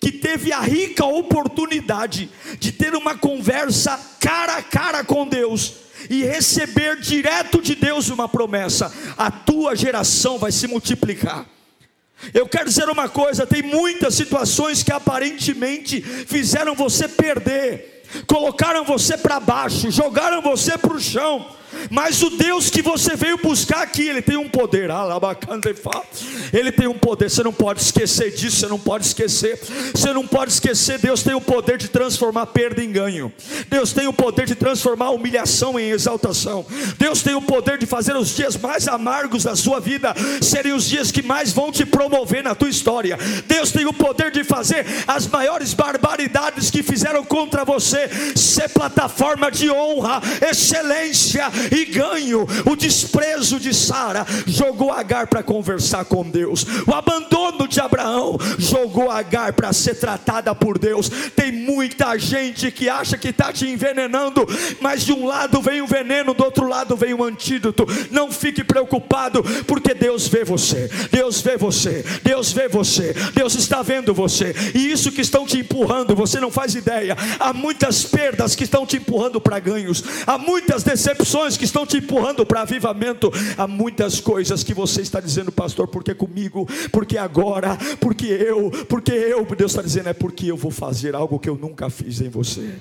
[0.00, 5.74] que teve a rica oportunidade de ter uma conversa cara a cara com Deus
[6.10, 11.46] e receber direto de Deus uma promessa: a tua geração vai se multiplicar.
[12.34, 19.16] Eu quero dizer uma coisa: tem muitas situações que aparentemente fizeram você perder, colocaram você
[19.16, 24.08] para baixo, jogaram você para o chão mas o Deus que você veio buscar aqui,
[24.08, 24.88] ele tem um poder.
[26.52, 27.30] Ele tem um poder.
[27.30, 28.56] Você não pode esquecer disso.
[28.56, 29.58] Você não pode esquecer.
[29.94, 30.98] Você não pode esquecer.
[30.98, 33.32] Deus tem o poder de transformar perda em ganho.
[33.68, 36.64] Deus tem o poder de transformar humilhação em exaltação.
[36.98, 40.88] Deus tem o poder de fazer os dias mais amargos da sua vida serem os
[40.88, 43.18] dias que mais vão te promover na tua história.
[43.46, 49.50] Deus tem o poder de fazer as maiores barbaridades que fizeram contra você ser plataforma
[49.50, 52.46] de honra, excelência e ganho.
[52.64, 56.66] O desprezo de Sara jogou Agar para conversar com Deus.
[56.86, 61.10] O abandono de Abraão jogou Agar para ser tratada por Deus.
[61.34, 64.46] Tem muita gente que acha que está te envenenando,
[64.80, 67.86] mas de um lado vem o veneno, do outro lado vem o antídoto.
[68.10, 70.90] Não fique preocupado, porque Deus vê você.
[71.10, 72.04] Deus vê você.
[72.22, 73.14] Deus vê você.
[73.34, 74.54] Deus está vendo você.
[74.74, 77.16] E isso que estão te empurrando, você não faz ideia.
[77.38, 80.02] Há muitas perdas que estão te empurrando para ganhos.
[80.26, 83.30] Há muitas decepções que estão te empurrando para avivamento.
[83.56, 89.12] Há muitas coisas que você está dizendo, pastor, porque comigo, porque agora, porque eu, porque
[89.12, 89.44] eu.
[89.56, 92.72] Deus está dizendo, é porque eu vou fazer algo que eu nunca fiz em você.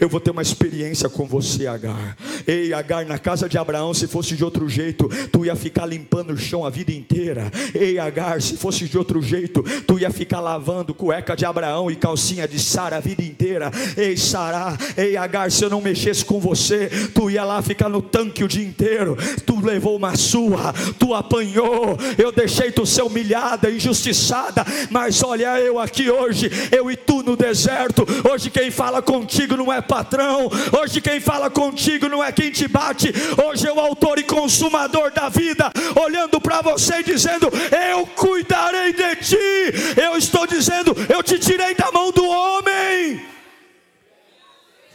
[0.00, 2.16] Eu vou ter uma experiência com você, Agar.
[2.46, 6.32] Ei, Agar, na casa de Abraão, se fosse de outro jeito, tu ia ficar limpando
[6.32, 7.50] o chão a vida inteira.
[7.74, 11.96] Ei, Agar, se fosse de outro jeito, tu ia ficar lavando cueca de Abraão e
[11.96, 13.70] calcinha de Sara a vida inteira.
[13.96, 18.02] Ei, Sara, ei, Agar, se eu não mexesse com você, tu ia lá ficar no
[18.02, 19.16] tanque o dia inteiro.
[19.46, 21.98] Tu levou uma sua, tu apanhou.
[22.18, 24.64] Eu deixei tu ser humilhada, injustiçada.
[24.90, 28.06] Mas olha eu aqui hoje eu e tu no deserto.
[28.30, 32.68] Hoje quem fala contigo não é patrão, hoje quem fala contigo não é quem te
[32.68, 33.12] bate,
[33.44, 37.48] hoje é o autor e consumador da vida, olhando para você e dizendo:
[37.90, 40.00] Eu cuidarei de ti.
[40.00, 43.20] Eu estou dizendo: Eu te tirei da mão do homem.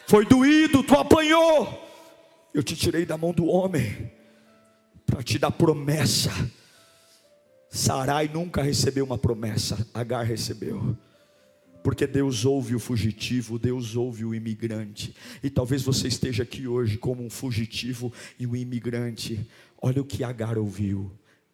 [0.08, 1.86] Foi doído, tu apanhou.
[2.53, 4.12] Eu te tirei da mão do homem
[5.06, 6.32] para te dar promessa.
[7.69, 10.97] Sarai nunca recebeu uma promessa, Agar recebeu
[11.88, 15.15] porque Deus ouve o fugitivo, Deus ouve o imigrante.
[15.41, 19.50] E talvez você esteja aqui hoje como um fugitivo e um imigrante.
[19.82, 21.10] Olha o que Agar ouviu.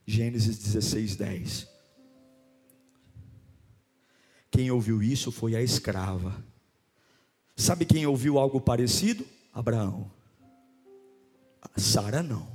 [0.08, 1.67] Gênesis 16, 10.
[4.50, 6.43] Quem ouviu isso foi a escrava.
[7.56, 9.24] Sabe quem ouviu algo parecido?
[9.54, 10.10] Abraão.
[11.78, 12.48] Sara não.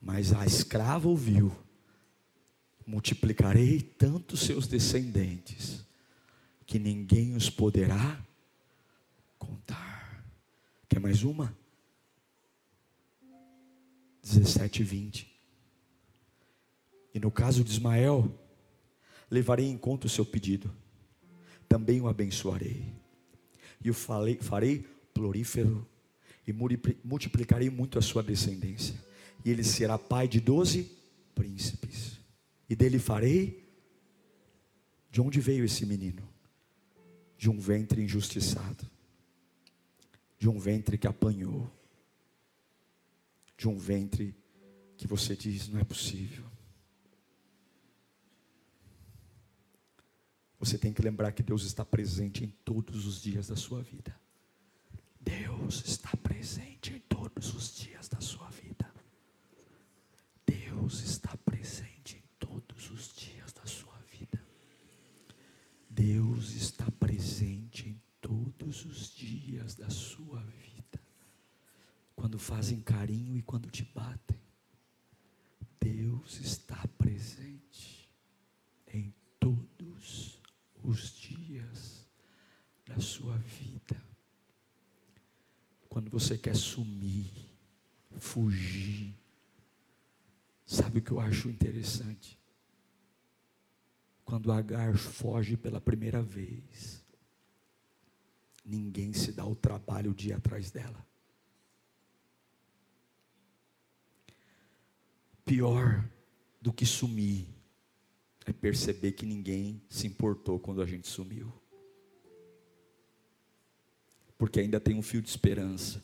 [0.00, 1.52] Mas a escrava ouviu:
[2.86, 5.82] multiplicarei tanto seus descendentes
[6.72, 8.18] que ninguém os poderá
[9.38, 10.24] contar.
[10.88, 11.54] Quer mais uma?
[14.22, 15.42] 17 e 20.
[17.12, 18.34] E no caso de Ismael,
[19.30, 20.74] levarei em conta o seu pedido,
[21.68, 22.90] também o abençoarei,
[23.84, 25.86] e o farei, farei florífero,
[26.46, 26.54] e
[27.04, 28.98] multiplicarei muito a sua descendência,
[29.44, 30.90] e ele será pai de doze
[31.34, 32.18] príncipes,
[32.66, 33.60] e dele farei.
[35.10, 36.31] De onde veio esse menino?
[37.42, 38.88] de um ventre injustiçado,
[40.38, 41.68] de um ventre que apanhou,
[43.58, 44.32] de um ventre
[44.96, 46.44] que você diz não é possível.
[50.60, 54.16] Você tem que lembrar que Deus está presente em todos os dias da sua vida.
[55.20, 56.31] Deus está presente.
[72.62, 74.38] Fazem carinho e quando te batem.
[75.80, 78.08] Deus está presente
[78.86, 80.40] em todos
[80.80, 82.06] os dias
[82.86, 84.00] da sua vida.
[85.88, 87.32] Quando você quer sumir,
[88.16, 89.12] fugir,
[90.64, 92.38] sabe o que eu acho interessante?
[94.24, 97.04] Quando Agar foge pela primeira vez,
[98.64, 101.04] ninguém se dá o trabalho de ir atrás dela.
[105.52, 106.02] Pior
[106.62, 107.46] do que sumir
[108.46, 111.52] é perceber que ninguém se importou quando a gente sumiu.
[114.38, 116.02] Porque ainda tem um fio de esperança.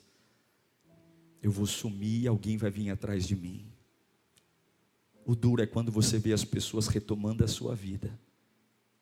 [1.43, 3.73] Eu vou sumir e alguém vai vir atrás de mim.
[5.25, 8.21] O duro é quando você vê as pessoas retomando a sua vida,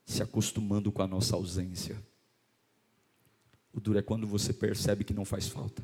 [0.04, 2.00] se acostumando com a nossa ausência.
[3.72, 5.82] O duro é quando você percebe que não faz falta.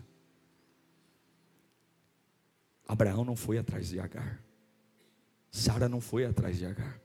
[2.87, 4.52] Abraão não foi atrás de Agar.
[5.53, 6.99] Sara não foi atrás de Agar.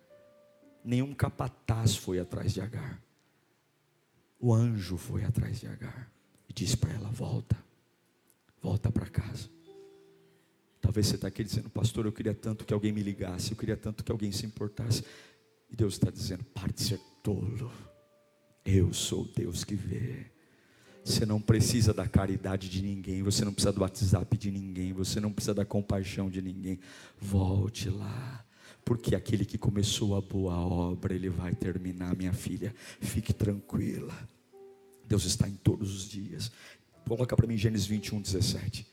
[0.82, 3.04] Nenhum capataz foi atrás de Agar.
[4.40, 6.10] O anjo foi atrás de Agar
[6.50, 7.58] e disse para ela: Volta,
[8.62, 9.50] volta para casa.
[10.80, 13.76] Talvez você está aqui dizendo, pastor, eu queria tanto que alguém me ligasse, eu queria
[13.76, 15.04] tanto que alguém se importasse.
[15.70, 17.70] E Deus está dizendo: pare de ser tolo.
[18.64, 20.37] Eu sou Deus que vê.
[21.08, 25.22] Você não precisa da caridade de ninguém, você não precisa do WhatsApp de ninguém, você
[25.22, 26.82] não precisa da compaixão de ninguém.
[27.18, 28.44] Volte lá,
[28.84, 32.76] porque aquele que começou a boa obra, ele vai terminar, minha filha.
[33.00, 34.14] Fique tranquila.
[35.08, 36.52] Deus está em todos os dias.
[37.08, 38.86] Coloca para mim Gênesis 21, 17.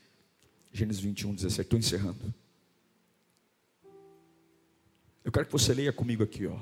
[0.71, 1.61] Gênesis 21, 17.
[1.63, 2.33] Estou encerrando.
[5.21, 6.59] Eu quero que você leia comigo aqui, ó.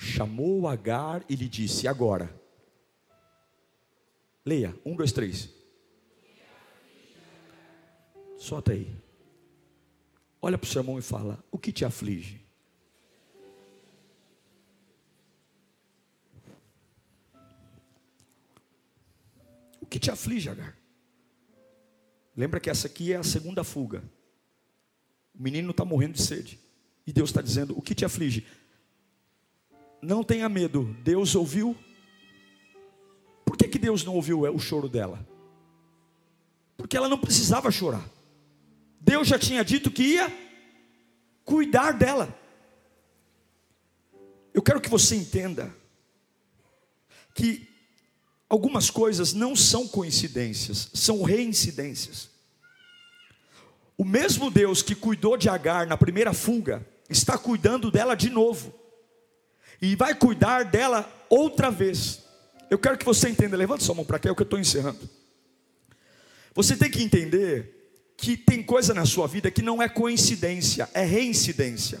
[0.00, 2.34] Chamou Agar e lhe disse: Agora,
[4.44, 5.50] leia, um, dois, três.
[8.38, 8.96] Solta aí.
[10.40, 12.40] Olha para o seu irmão e fala: O que te aflige?
[19.82, 20.78] O que te aflige, Agar?
[22.34, 24.02] Lembra que essa aqui é a segunda fuga.
[25.38, 26.58] O menino está morrendo de sede.
[27.06, 28.46] E Deus está dizendo: O que te aflige?
[30.02, 31.76] Não tenha medo, Deus ouviu.
[33.44, 35.26] Por que, que Deus não ouviu o choro dela?
[36.76, 38.08] Porque ela não precisava chorar.
[39.00, 40.32] Deus já tinha dito que ia
[41.44, 42.34] cuidar dela.
[44.54, 45.74] Eu quero que você entenda
[47.34, 47.68] que
[48.48, 52.30] algumas coisas não são coincidências, são reincidências.
[53.96, 58.79] O mesmo Deus que cuidou de Agar na primeira fuga, está cuidando dela de novo
[59.80, 62.20] e vai cuidar dela outra vez.
[62.70, 64.58] Eu quero que você entenda, levanta sua mão para cá, é o que eu estou
[64.58, 64.98] encerrando.
[66.54, 67.76] Você tem que entender
[68.16, 71.98] que tem coisa na sua vida que não é coincidência, é reincidência.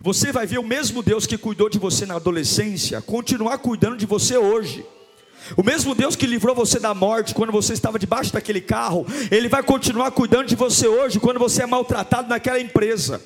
[0.00, 4.06] Você vai ver o mesmo Deus que cuidou de você na adolescência, continuar cuidando de
[4.06, 4.86] você hoje.
[5.56, 9.48] O mesmo Deus que livrou você da morte quando você estava debaixo daquele carro, Ele
[9.48, 13.20] vai continuar cuidando de você hoje quando você é maltratado naquela empresa.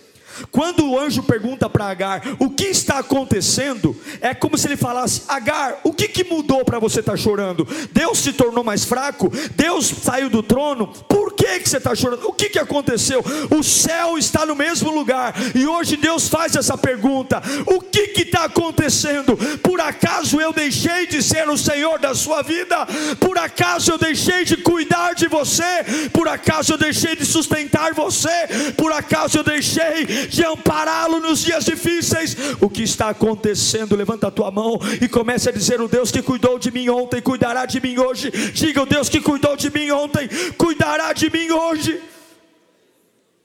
[0.51, 5.23] Quando o anjo pergunta para Agar o que está acontecendo, é como se ele falasse:
[5.29, 7.67] Agar, o que, que mudou para você estar tá chorando?
[7.93, 9.31] Deus se tornou mais fraco?
[9.55, 10.87] Deus saiu do trono?
[10.87, 12.27] Por que, que você está chorando?
[12.27, 13.23] O que, que aconteceu?
[13.51, 18.45] O céu está no mesmo lugar e hoje Deus faz essa pergunta: O que está
[18.45, 19.37] acontecendo?
[19.63, 22.87] Por acaso eu deixei de ser o Senhor da sua vida?
[23.21, 26.09] Por acaso eu deixei de cuidar de você?
[26.13, 28.73] Por acaso eu deixei de sustentar você?
[28.77, 32.37] Por acaso eu deixei de ampará-lo nos dias difíceis.
[32.61, 33.97] O que está acontecendo?
[33.97, 37.21] Levanta a tua mão e comece a dizer: O Deus que cuidou de mim ontem
[37.21, 38.31] cuidará de mim hoje.
[38.53, 42.12] Diga: O Deus que cuidou de mim ontem cuidará de mim hoje.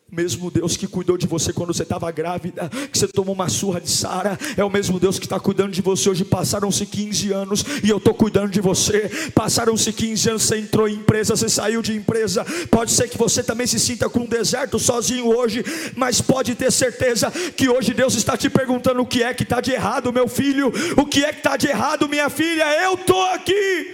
[0.09, 3.81] Mesmo Deus que cuidou de você quando você estava grávida, que você tomou uma surra
[3.81, 6.23] de Sara, é o mesmo Deus que está cuidando de você hoje.
[6.23, 9.11] Passaram-se 15 anos e eu estou cuidando de você.
[9.35, 12.45] Passaram-se 15 anos, você entrou em empresa, você saiu de empresa.
[12.71, 15.61] Pode ser que você também se sinta com um deserto sozinho hoje,
[15.97, 19.59] mas pode ter certeza que hoje Deus está te perguntando o que é que está
[19.59, 22.63] de errado, meu filho, o que é que está de errado, minha filha.
[22.81, 23.93] Eu estou aqui.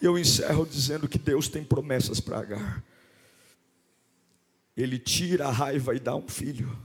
[0.00, 2.91] Eu encerro dizendo que Deus tem promessas para Agar.
[4.76, 6.76] Ele tira a raiva e dá um filho.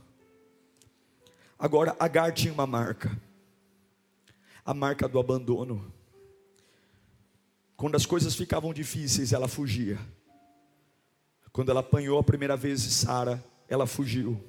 [1.57, 3.19] Agora, Agar tinha uma marca,
[4.65, 5.91] a marca do abandono.
[7.75, 9.99] Quando as coisas ficavam difíceis, ela fugia.
[11.51, 14.39] Quando ela apanhou a primeira vez Sara, ela fugiu.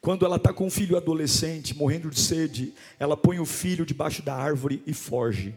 [0.00, 4.22] Quando ela está com um filho adolescente, morrendo de sede, ela põe o filho debaixo
[4.22, 5.54] da árvore e foge,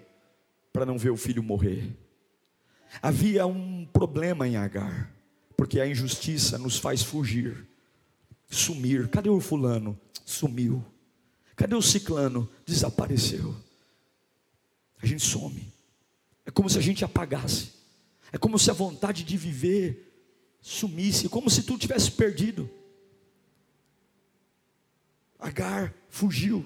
[0.72, 1.92] para não ver o filho morrer.
[3.02, 5.12] Havia um problema em Agar,
[5.62, 7.68] porque a injustiça nos faz fugir,
[8.50, 9.08] sumir.
[9.10, 9.96] Cadê o fulano?
[10.26, 10.84] Sumiu.
[11.56, 12.50] Cadê o ciclano?
[12.66, 13.56] Desapareceu.
[15.00, 15.72] A gente some.
[16.48, 17.74] É como se a gente apagasse.
[18.32, 20.12] É como se a vontade de viver
[20.64, 22.68] sumisse, como se tudo tivesse perdido.
[25.38, 26.66] Agar fugiu.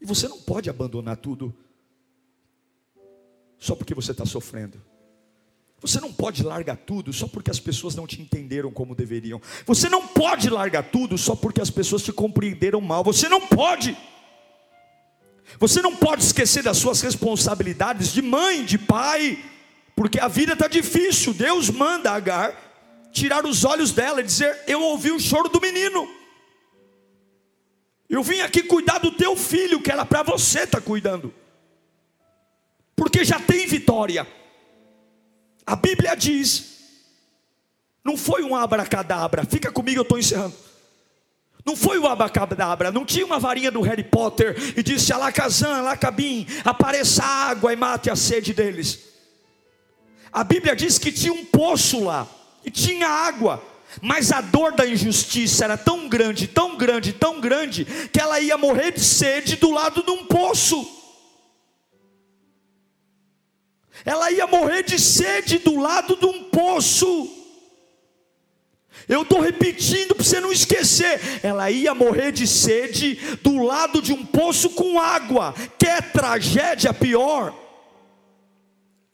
[0.00, 1.54] E você não pode abandonar tudo
[3.56, 4.82] só porque você está sofrendo.
[5.82, 9.42] Você não pode largar tudo só porque as pessoas não te entenderam como deveriam.
[9.66, 13.02] Você não pode largar tudo só porque as pessoas te compreenderam mal.
[13.02, 13.96] Você não pode.
[15.58, 19.44] Você não pode esquecer das suas responsabilidades de mãe, de pai,
[19.96, 21.34] porque a vida está difícil.
[21.34, 22.70] Deus manda Agar
[23.10, 26.08] tirar os olhos dela e dizer: Eu ouvi o choro do menino.
[28.08, 31.34] Eu vim aqui cuidar do teu filho, que era para você estar tá cuidando,
[32.94, 34.26] porque já tem vitória.
[35.72, 36.64] A Bíblia diz,
[38.04, 40.54] não foi um abracadabra, fica comigo, eu estou encerrando.
[41.64, 46.46] Não foi o abracadabra, não tinha uma varinha do Harry Potter e disse: Alakazam, Alakabim,
[46.62, 48.98] apareça água e mate a sede deles.
[50.30, 52.28] A Bíblia diz que tinha um poço lá
[52.62, 53.62] e tinha água.
[54.02, 58.58] Mas a dor da injustiça era tão grande, tão grande, tão grande, que ela ia
[58.58, 61.01] morrer de sede do lado de um poço.
[64.04, 67.30] Ela ia morrer de sede do lado de um poço.
[69.08, 71.20] Eu estou repetindo para você não esquecer.
[71.42, 75.54] Ela ia morrer de sede do lado de um poço com água.
[75.78, 77.54] Que é tragédia pior.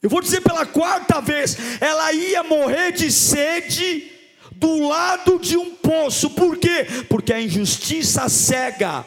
[0.01, 4.11] Eu vou dizer pela quarta vez: ela ia morrer de sede
[4.53, 6.29] do lado de um poço.
[6.31, 6.85] Por quê?
[7.09, 9.05] Porque a injustiça cega.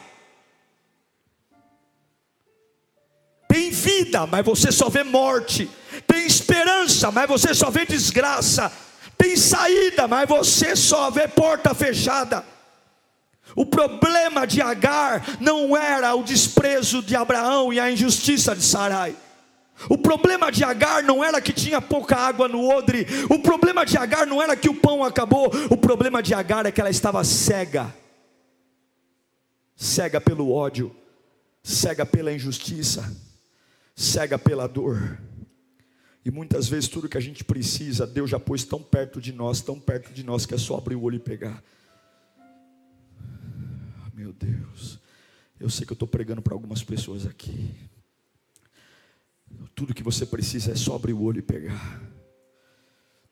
[3.53, 5.69] Tem vida, mas você só vê morte.
[6.07, 8.73] Tem esperança, mas você só vê desgraça.
[9.15, 12.43] Tem saída, mas você só vê porta fechada.
[13.55, 19.15] O problema de Agar não era o desprezo de Abraão e a injustiça de Sarai.
[19.87, 23.05] O problema de Agar não era que tinha pouca água no odre.
[23.29, 25.51] O problema de Agar não era que o pão acabou.
[25.69, 27.93] O problema de Agar é que ela estava cega
[29.75, 30.95] cega pelo ódio,
[31.61, 33.03] cega pela injustiça,
[33.95, 35.19] cega pela dor.
[36.25, 39.61] E muitas vezes tudo que a gente precisa, Deus já pôs tão perto de nós,
[39.61, 41.61] tão perto de nós, que é só abrir o olho e pegar.
[44.13, 44.99] Meu Deus,
[45.59, 47.75] eu sei que eu estou pregando para algumas pessoas aqui.
[49.75, 52.01] Tudo que você precisa é só abrir o olho e pegar.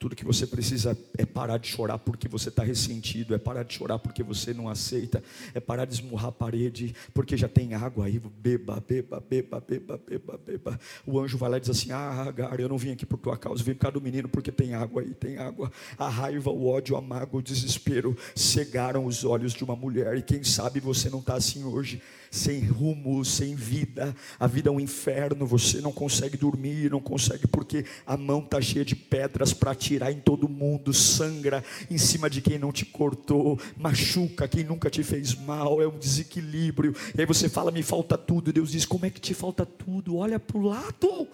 [0.01, 3.75] Tudo que você precisa é parar de chorar porque você está ressentido, é parar de
[3.75, 5.23] chorar porque você não aceita,
[5.53, 9.99] é parar de esmurrar a parede porque já tem água aí, beba, beba, beba, beba,
[9.99, 10.79] beba, beba.
[11.05, 13.37] O anjo vai lá e diz assim: Ah, Agar, eu não vim aqui por tua
[13.37, 15.71] causa, vim por causa do menino porque tem água aí, tem água.
[15.99, 20.23] A raiva, o ódio, a mágoa, o desespero cegaram os olhos de uma mulher, e
[20.23, 24.15] quem sabe você não está assim hoje sem rumo, sem vida.
[24.39, 28.61] A vida é um inferno, você não consegue dormir, não consegue porque a mão está
[28.61, 32.85] cheia de pedras para atirar em todo mundo, sangra em cima de quem não te
[32.85, 36.95] cortou, machuca quem nunca te fez mal, é um desequilíbrio.
[37.15, 38.49] E aí você fala, me falta tudo.
[38.49, 40.15] E Deus diz: como é que te falta tudo?
[40.15, 41.27] Olha para o lado,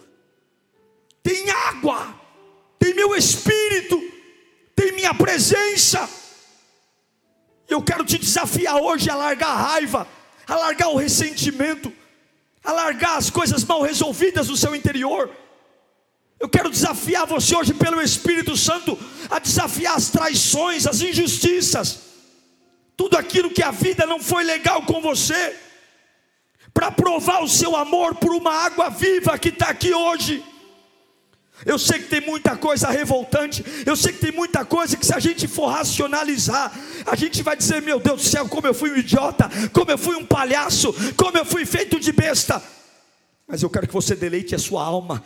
[1.21, 2.19] tem água,
[2.79, 4.01] tem meu espírito,
[4.75, 6.09] tem minha presença.
[7.69, 10.17] Eu quero te desafiar hoje a largar a raiva
[10.47, 11.91] a largar o ressentimento,
[12.63, 15.29] a largar as coisas mal resolvidas no seu interior.
[16.39, 18.97] Eu quero desafiar você hoje pelo Espírito Santo
[19.29, 21.99] a desafiar as traições, as injustiças,
[22.95, 25.55] tudo aquilo que a vida não foi legal com você,
[26.73, 30.43] para provar o seu amor por uma água viva que está aqui hoje.
[31.65, 35.13] Eu sei que tem muita coisa revoltante, eu sei que tem muita coisa que se
[35.13, 36.71] a gente for racionalizar,
[37.05, 39.97] a gente vai dizer: meu Deus do céu, como eu fui um idiota, como eu
[39.97, 42.61] fui um palhaço, como eu fui feito de besta.
[43.47, 45.23] Mas eu quero que você deleite a sua alma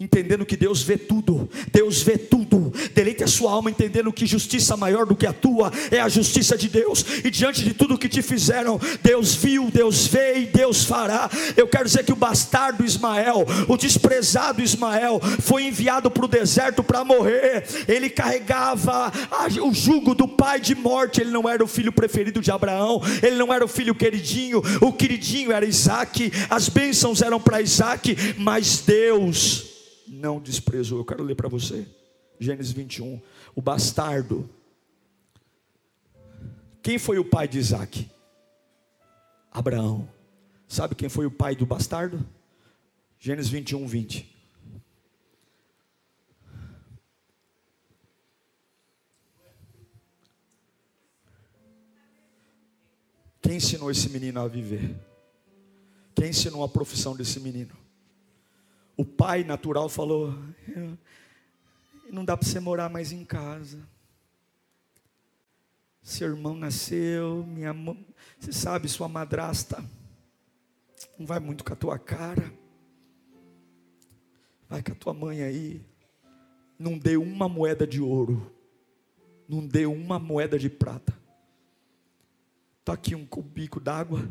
[0.00, 2.72] entendendo que Deus vê tudo, Deus vê tudo.
[2.94, 6.56] Deleite a sua alma entendendo que justiça maior do que a tua é a justiça
[6.56, 7.04] de Deus.
[7.22, 11.28] E diante de tudo que te fizeram, Deus viu, Deus vê e Deus fará.
[11.54, 16.82] Eu quero dizer que o bastardo Ismael, o desprezado Ismael, foi enviado para o deserto
[16.82, 17.64] para morrer.
[17.86, 19.12] Ele carregava
[19.62, 21.20] o jugo do pai de morte.
[21.20, 24.62] Ele não era o filho preferido de Abraão, ele não era o filho queridinho.
[24.80, 29.69] O queridinho era Isaac, as bênçãos eram para Isaac, mas Deus
[30.10, 30.98] não desprezou.
[30.98, 31.86] Eu quero ler para você,
[32.38, 33.20] Gênesis 21.
[33.54, 34.50] O bastardo.
[36.82, 38.10] Quem foi o pai de Isaac?
[39.52, 40.08] Abraão.
[40.68, 42.26] Sabe quem foi o pai do bastardo?
[43.18, 44.36] Gênesis 21, 20.
[53.42, 54.96] Quem ensinou esse menino a viver?
[56.14, 57.79] Quem ensinou a profissão desse menino?
[59.00, 60.34] O pai natural falou:
[62.12, 63.82] não dá para você morar mais em casa.
[66.02, 68.06] Seu irmão nasceu, minha mãe,
[68.38, 69.82] você sabe, sua madrasta
[71.18, 72.52] não vai muito com a tua cara.
[74.68, 75.82] Vai com a tua mãe aí.
[76.78, 78.52] Não dê uma moeda de ouro.
[79.48, 81.18] Não dê uma moeda de prata.
[82.80, 84.30] Está aqui um cubico d'água,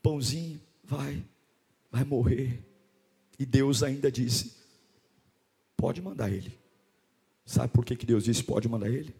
[0.00, 1.24] pãozinho, vai,
[1.90, 2.69] vai morrer.
[3.40, 4.52] E Deus ainda disse:
[5.74, 6.52] pode mandar ele.
[7.46, 9.14] Sabe por que, que Deus disse: pode mandar ele?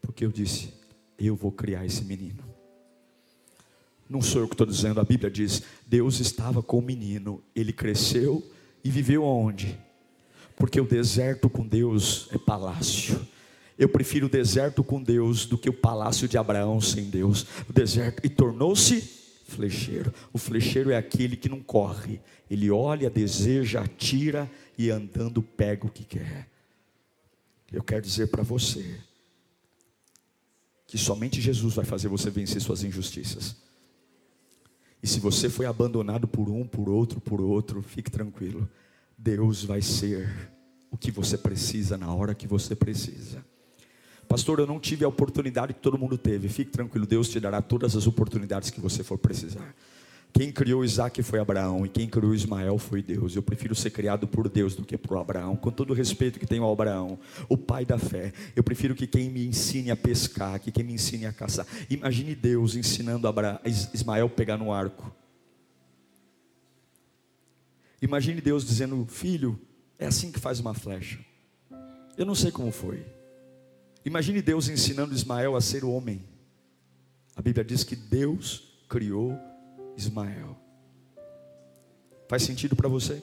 [0.00, 0.72] Porque eu disse:
[1.18, 2.42] eu vou criar esse menino.
[4.08, 7.70] Não sou eu que estou dizendo, a Bíblia diz: Deus estava com o menino, ele
[7.70, 8.42] cresceu
[8.82, 9.78] e viveu aonde?
[10.56, 13.20] Porque o deserto com Deus é palácio.
[13.78, 17.46] Eu prefiro o deserto com Deus do que o palácio de Abraão sem Deus.
[17.68, 19.17] O deserto e tornou-se
[19.48, 20.12] flecheiro.
[20.32, 22.20] O flecheiro é aquele que não corre,
[22.50, 26.48] ele olha, deseja, atira e andando pega o que quer.
[27.72, 29.00] Eu quero dizer para você
[30.86, 33.56] que somente Jesus vai fazer você vencer suas injustiças.
[35.02, 38.68] E se você foi abandonado por um, por outro, por outro, fique tranquilo.
[39.16, 40.28] Deus vai ser
[40.90, 43.44] o que você precisa na hora que você precisa.
[44.28, 46.48] Pastor, eu não tive a oportunidade que todo mundo teve.
[46.48, 49.74] Fique tranquilo, Deus te dará todas as oportunidades que você for precisar.
[50.32, 53.34] Quem criou Isaac foi Abraão e quem criou Ismael foi Deus.
[53.34, 55.56] Eu prefiro ser criado por Deus do que por Abraão.
[55.56, 57.18] Com todo o respeito que tenho ao Abraão,
[57.48, 58.32] o pai da fé.
[58.54, 61.66] Eu prefiro que quem me ensine a pescar, que quem me ensine a caçar.
[61.88, 63.26] Imagine Deus ensinando
[63.94, 65.10] Ismael a pegar no arco.
[68.00, 69.58] Imagine Deus dizendo: Filho,
[69.98, 71.18] é assim que faz uma flecha.
[72.16, 73.17] Eu não sei como foi.
[74.08, 76.24] Imagine Deus ensinando Ismael a ser homem.
[77.36, 79.38] A Bíblia diz que Deus criou
[79.98, 80.56] Ismael.
[82.26, 83.22] Faz sentido para você?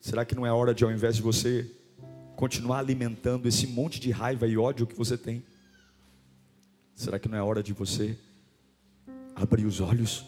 [0.00, 1.70] Será que não é hora de, ao invés de você
[2.36, 5.44] continuar alimentando esse monte de raiva e ódio que você tem,
[6.94, 8.18] será que não é hora de você
[9.36, 10.24] abrir os olhos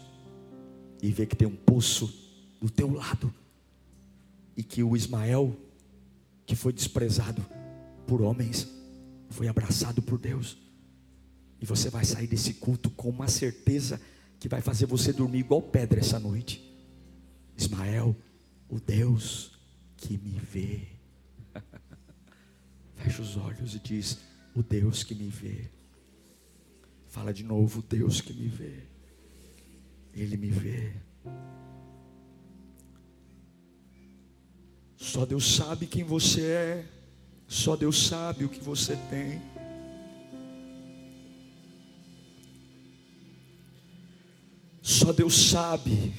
[1.01, 2.13] e ver que tem um poço
[2.61, 3.33] do teu lado
[4.55, 5.57] e que o Ismael,
[6.45, 7.43] que foi desprezado,
[8.05, 8.67] por homens,
[9.29, 10.57] foi abraçado por Deus.
[11.59, 13.99] E você vai sair desse culto com uma certeza
[14.39, 16.61] que vai fazer você dormir igual pedra essa noite.
[17.57, 18.15] Ismael,
[18.67, 19.57] o Deus
[19.95, 20.87] que me vê.
[22.95, 24.19] Fecha os olhos e diz:
[24.53, 25.69] O Deus que me vê.
[27.07, 28.83] Fala de novo: O Deus que me vê.
[30.13, 30.93] Ele me vê.
[34.97, 37.02] Só Deus sabe quem você é.
[37.47, 39.41] Só Deus sabe o que você tem.
[44.81, 46.13] Só Deus sabe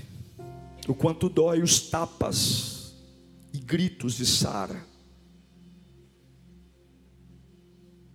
[0.89, 2.95] o quanto dói os tapas
[3.53, 4.85] e gritos de Sara.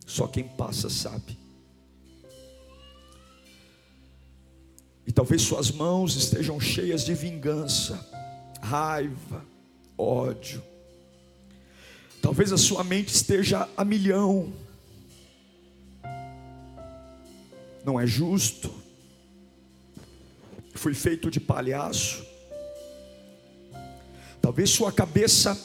[0.05, 1.37] Só quem passa sabe.
[5.05, 7.99] E talvez suas mãos estejam cheias de vingança,
[8.61, 9.43] raiva,
[9.97, 10.61] ódio,
[12.21, 14.53] Talvez a sua mente esteja a milhão.
[17.85, 18.73] Não é justo.
[20.73, 22.25] Fui feito de palhaço.
[24.41, 25.57] Talvez sua cabeça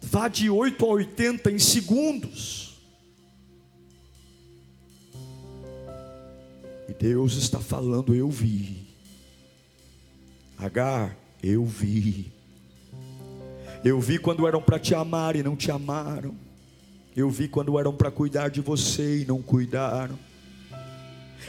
[0.00, 2.74] vá de 8 a 80 em segundos.
[6.88, 8.86] E Deus está falando, eu vi.
[10.58, 12.32] Agar, eu vi.
[13.84, 16.34] Eu vi quando eram para te amar e não te amaram.
[17.14, 20.18] Eu vi quando eram para cuidar de você e não cuidaram.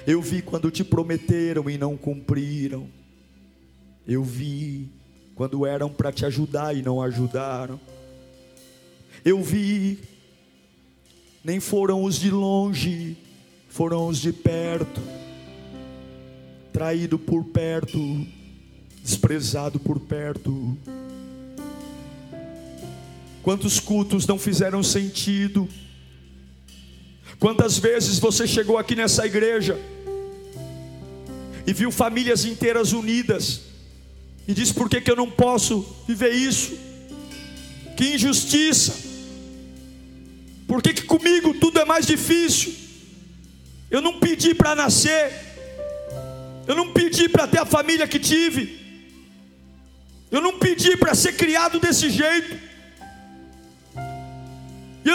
[0.05, 2.89] Eu vi quando te prometeram e não cumpriram.
[4.05, 4.89] Eu vi
[5.33, 7.79] quando eram para te ajudar e não ajudaram.
[9.23, 9.99] Eu vi,
[11.41, 13.17] nem foram os de longe,
[13.69, 15.01] foram os de perto,
[16.73, 17.97] traído por perto,
[19.01, 20.77] desprezado por perto.
[23.45, 25.69] Quantos cultos não fizeram sentido?
[27.37, 29.79] Quantas vezes você chegou aqui nessa igreja
[31.67, 33.61] e viu famílias inteiras unidas
[34.47, 36.75] e disse: por que, que eu não posso viver isso?
[37.95, 38.95] Que injustiça!
[40.67, 42.73] Por que, que comigo tudo é mais difícil?
[43.91, 45.31] Eu não pedi para nascer,
[46.65, 48.79] eu não pedi para ter a família que tive,
[50.31, 52.73] eu não pedi para ser criado desse jeito.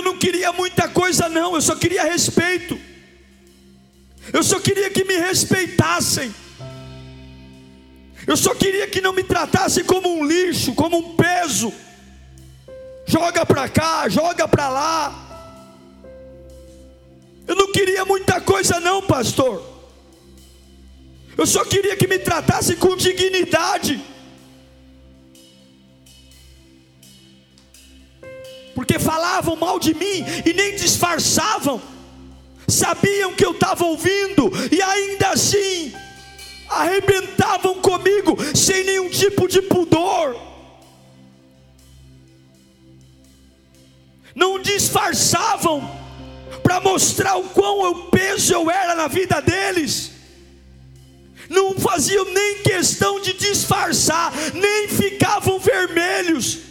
[0.00, 2.80] Eu não queria muita coisa, não, eu só queria respeito.
[4.32, 6.34] Eu só queria que me respeitassem.
[8.26, 11.70] Eu só queria que não me tratassem como um lixo, como um peso.
[13.04, 15.68] Joga para cá, joga para lá.
[17.46, 19.62] Eu não queria muita coisa, não, pastor.
[21.36, 24.02] Eu só queria que me tratassem com dignidade.
[28.80, 31.82] Porque falavam mal de mim e nem disfarçavam,
[32.66, 35.92] sabiam que eu estava ouvindo e ainda assim
[36.66, 40.34] arrebentavam comigo sem nenhum tipo de pudor.
[44.34, 45.86] Não disfarçavam
[46.62, 50.10] para mostrar o quão peso eu era na vida deles.
[51.50, 56.69] Não faziam nem questão de disfarçar, nem ficavam vermelhos.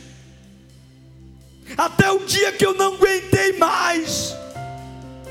[1.77, 4.35] Até o dia que eu não aguentei mais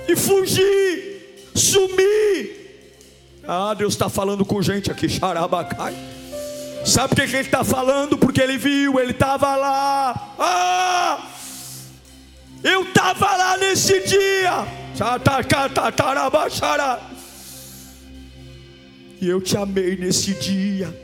[0.09, 1.20] e fugi,
[1.55, 2.51] sumi.
[3.47, 5.95] Ah, Deus está falando com gente aqui, xarabacai.
[6.84, 8.16] Sabe por que ele está falando?
[8.16, 10.34] Porque ele viu, ele estava lá.
[10.39, 11.18] Ah!
[12.62, 14.66] Eu estava lá nesse dia.
[19.20, 20.95] E eu te amei nesse dia.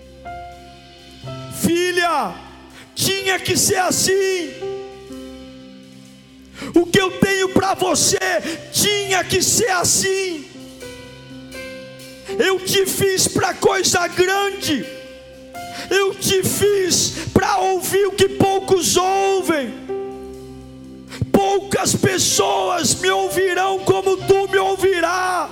[1.60, 2.34] Filha,
[2.94, 4.50] tinha que ser assim.
[6.74, 8.18] O que eu tenho para você
[8.72, 10.46] tinha que ser assim.
[12.38, 14.84] Eu te fiz para coisa grande.
[15.90, 19.84] Eu te fiz para ouvir o que poucos ouvem
[21.34, 25.50] poucas pessoas me ouvirão como tu me ouvirá.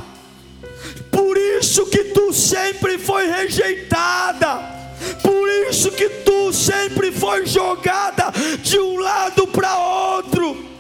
[1.10, 4.70] Por isso que tu sempre foi rejeitada.
[5.22, 10.71] Por isso que tu sempre foi jogada de um lado para outro.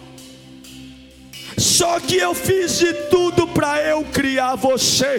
[1.62, 5.16] Só que eu fiz de tudo para eu criar você.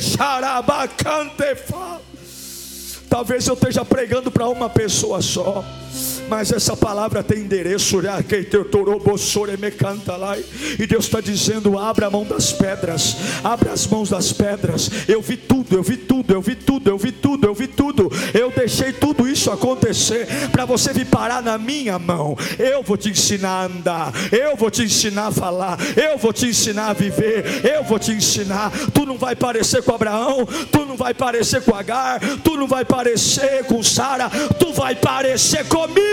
[3.09, 5.63] Talvez eu esteja pregando para uma pessoa só
[6.29, 8.01] mas essa palavra tem endereço.
[10.79, 14.89] E Deus está dizendo: abra a mão das pedras, abra as mãos das pedras.
[15.07, 18.11] Eu vi tudo, eu vi tudo, eu vi tudo, eu vi tudo, eu vi tudo.
[18.33, 22.37] Eu deixei tudo isso acontecer para você vir parar na minha mão.
[22.57, 26.47] Eu vou te ensinar a andar, eu vou te ensinar a falar, eu vou te
[26.47, 28.71] ensinar a viver, eu vou te ensinar.
[28.93, 32.85] Tu não vai parecer com Abraão, tu não vai parecer com Agar, tu não vai
[32.85, 36.12] parecer com Sara, tu vai parecer comigo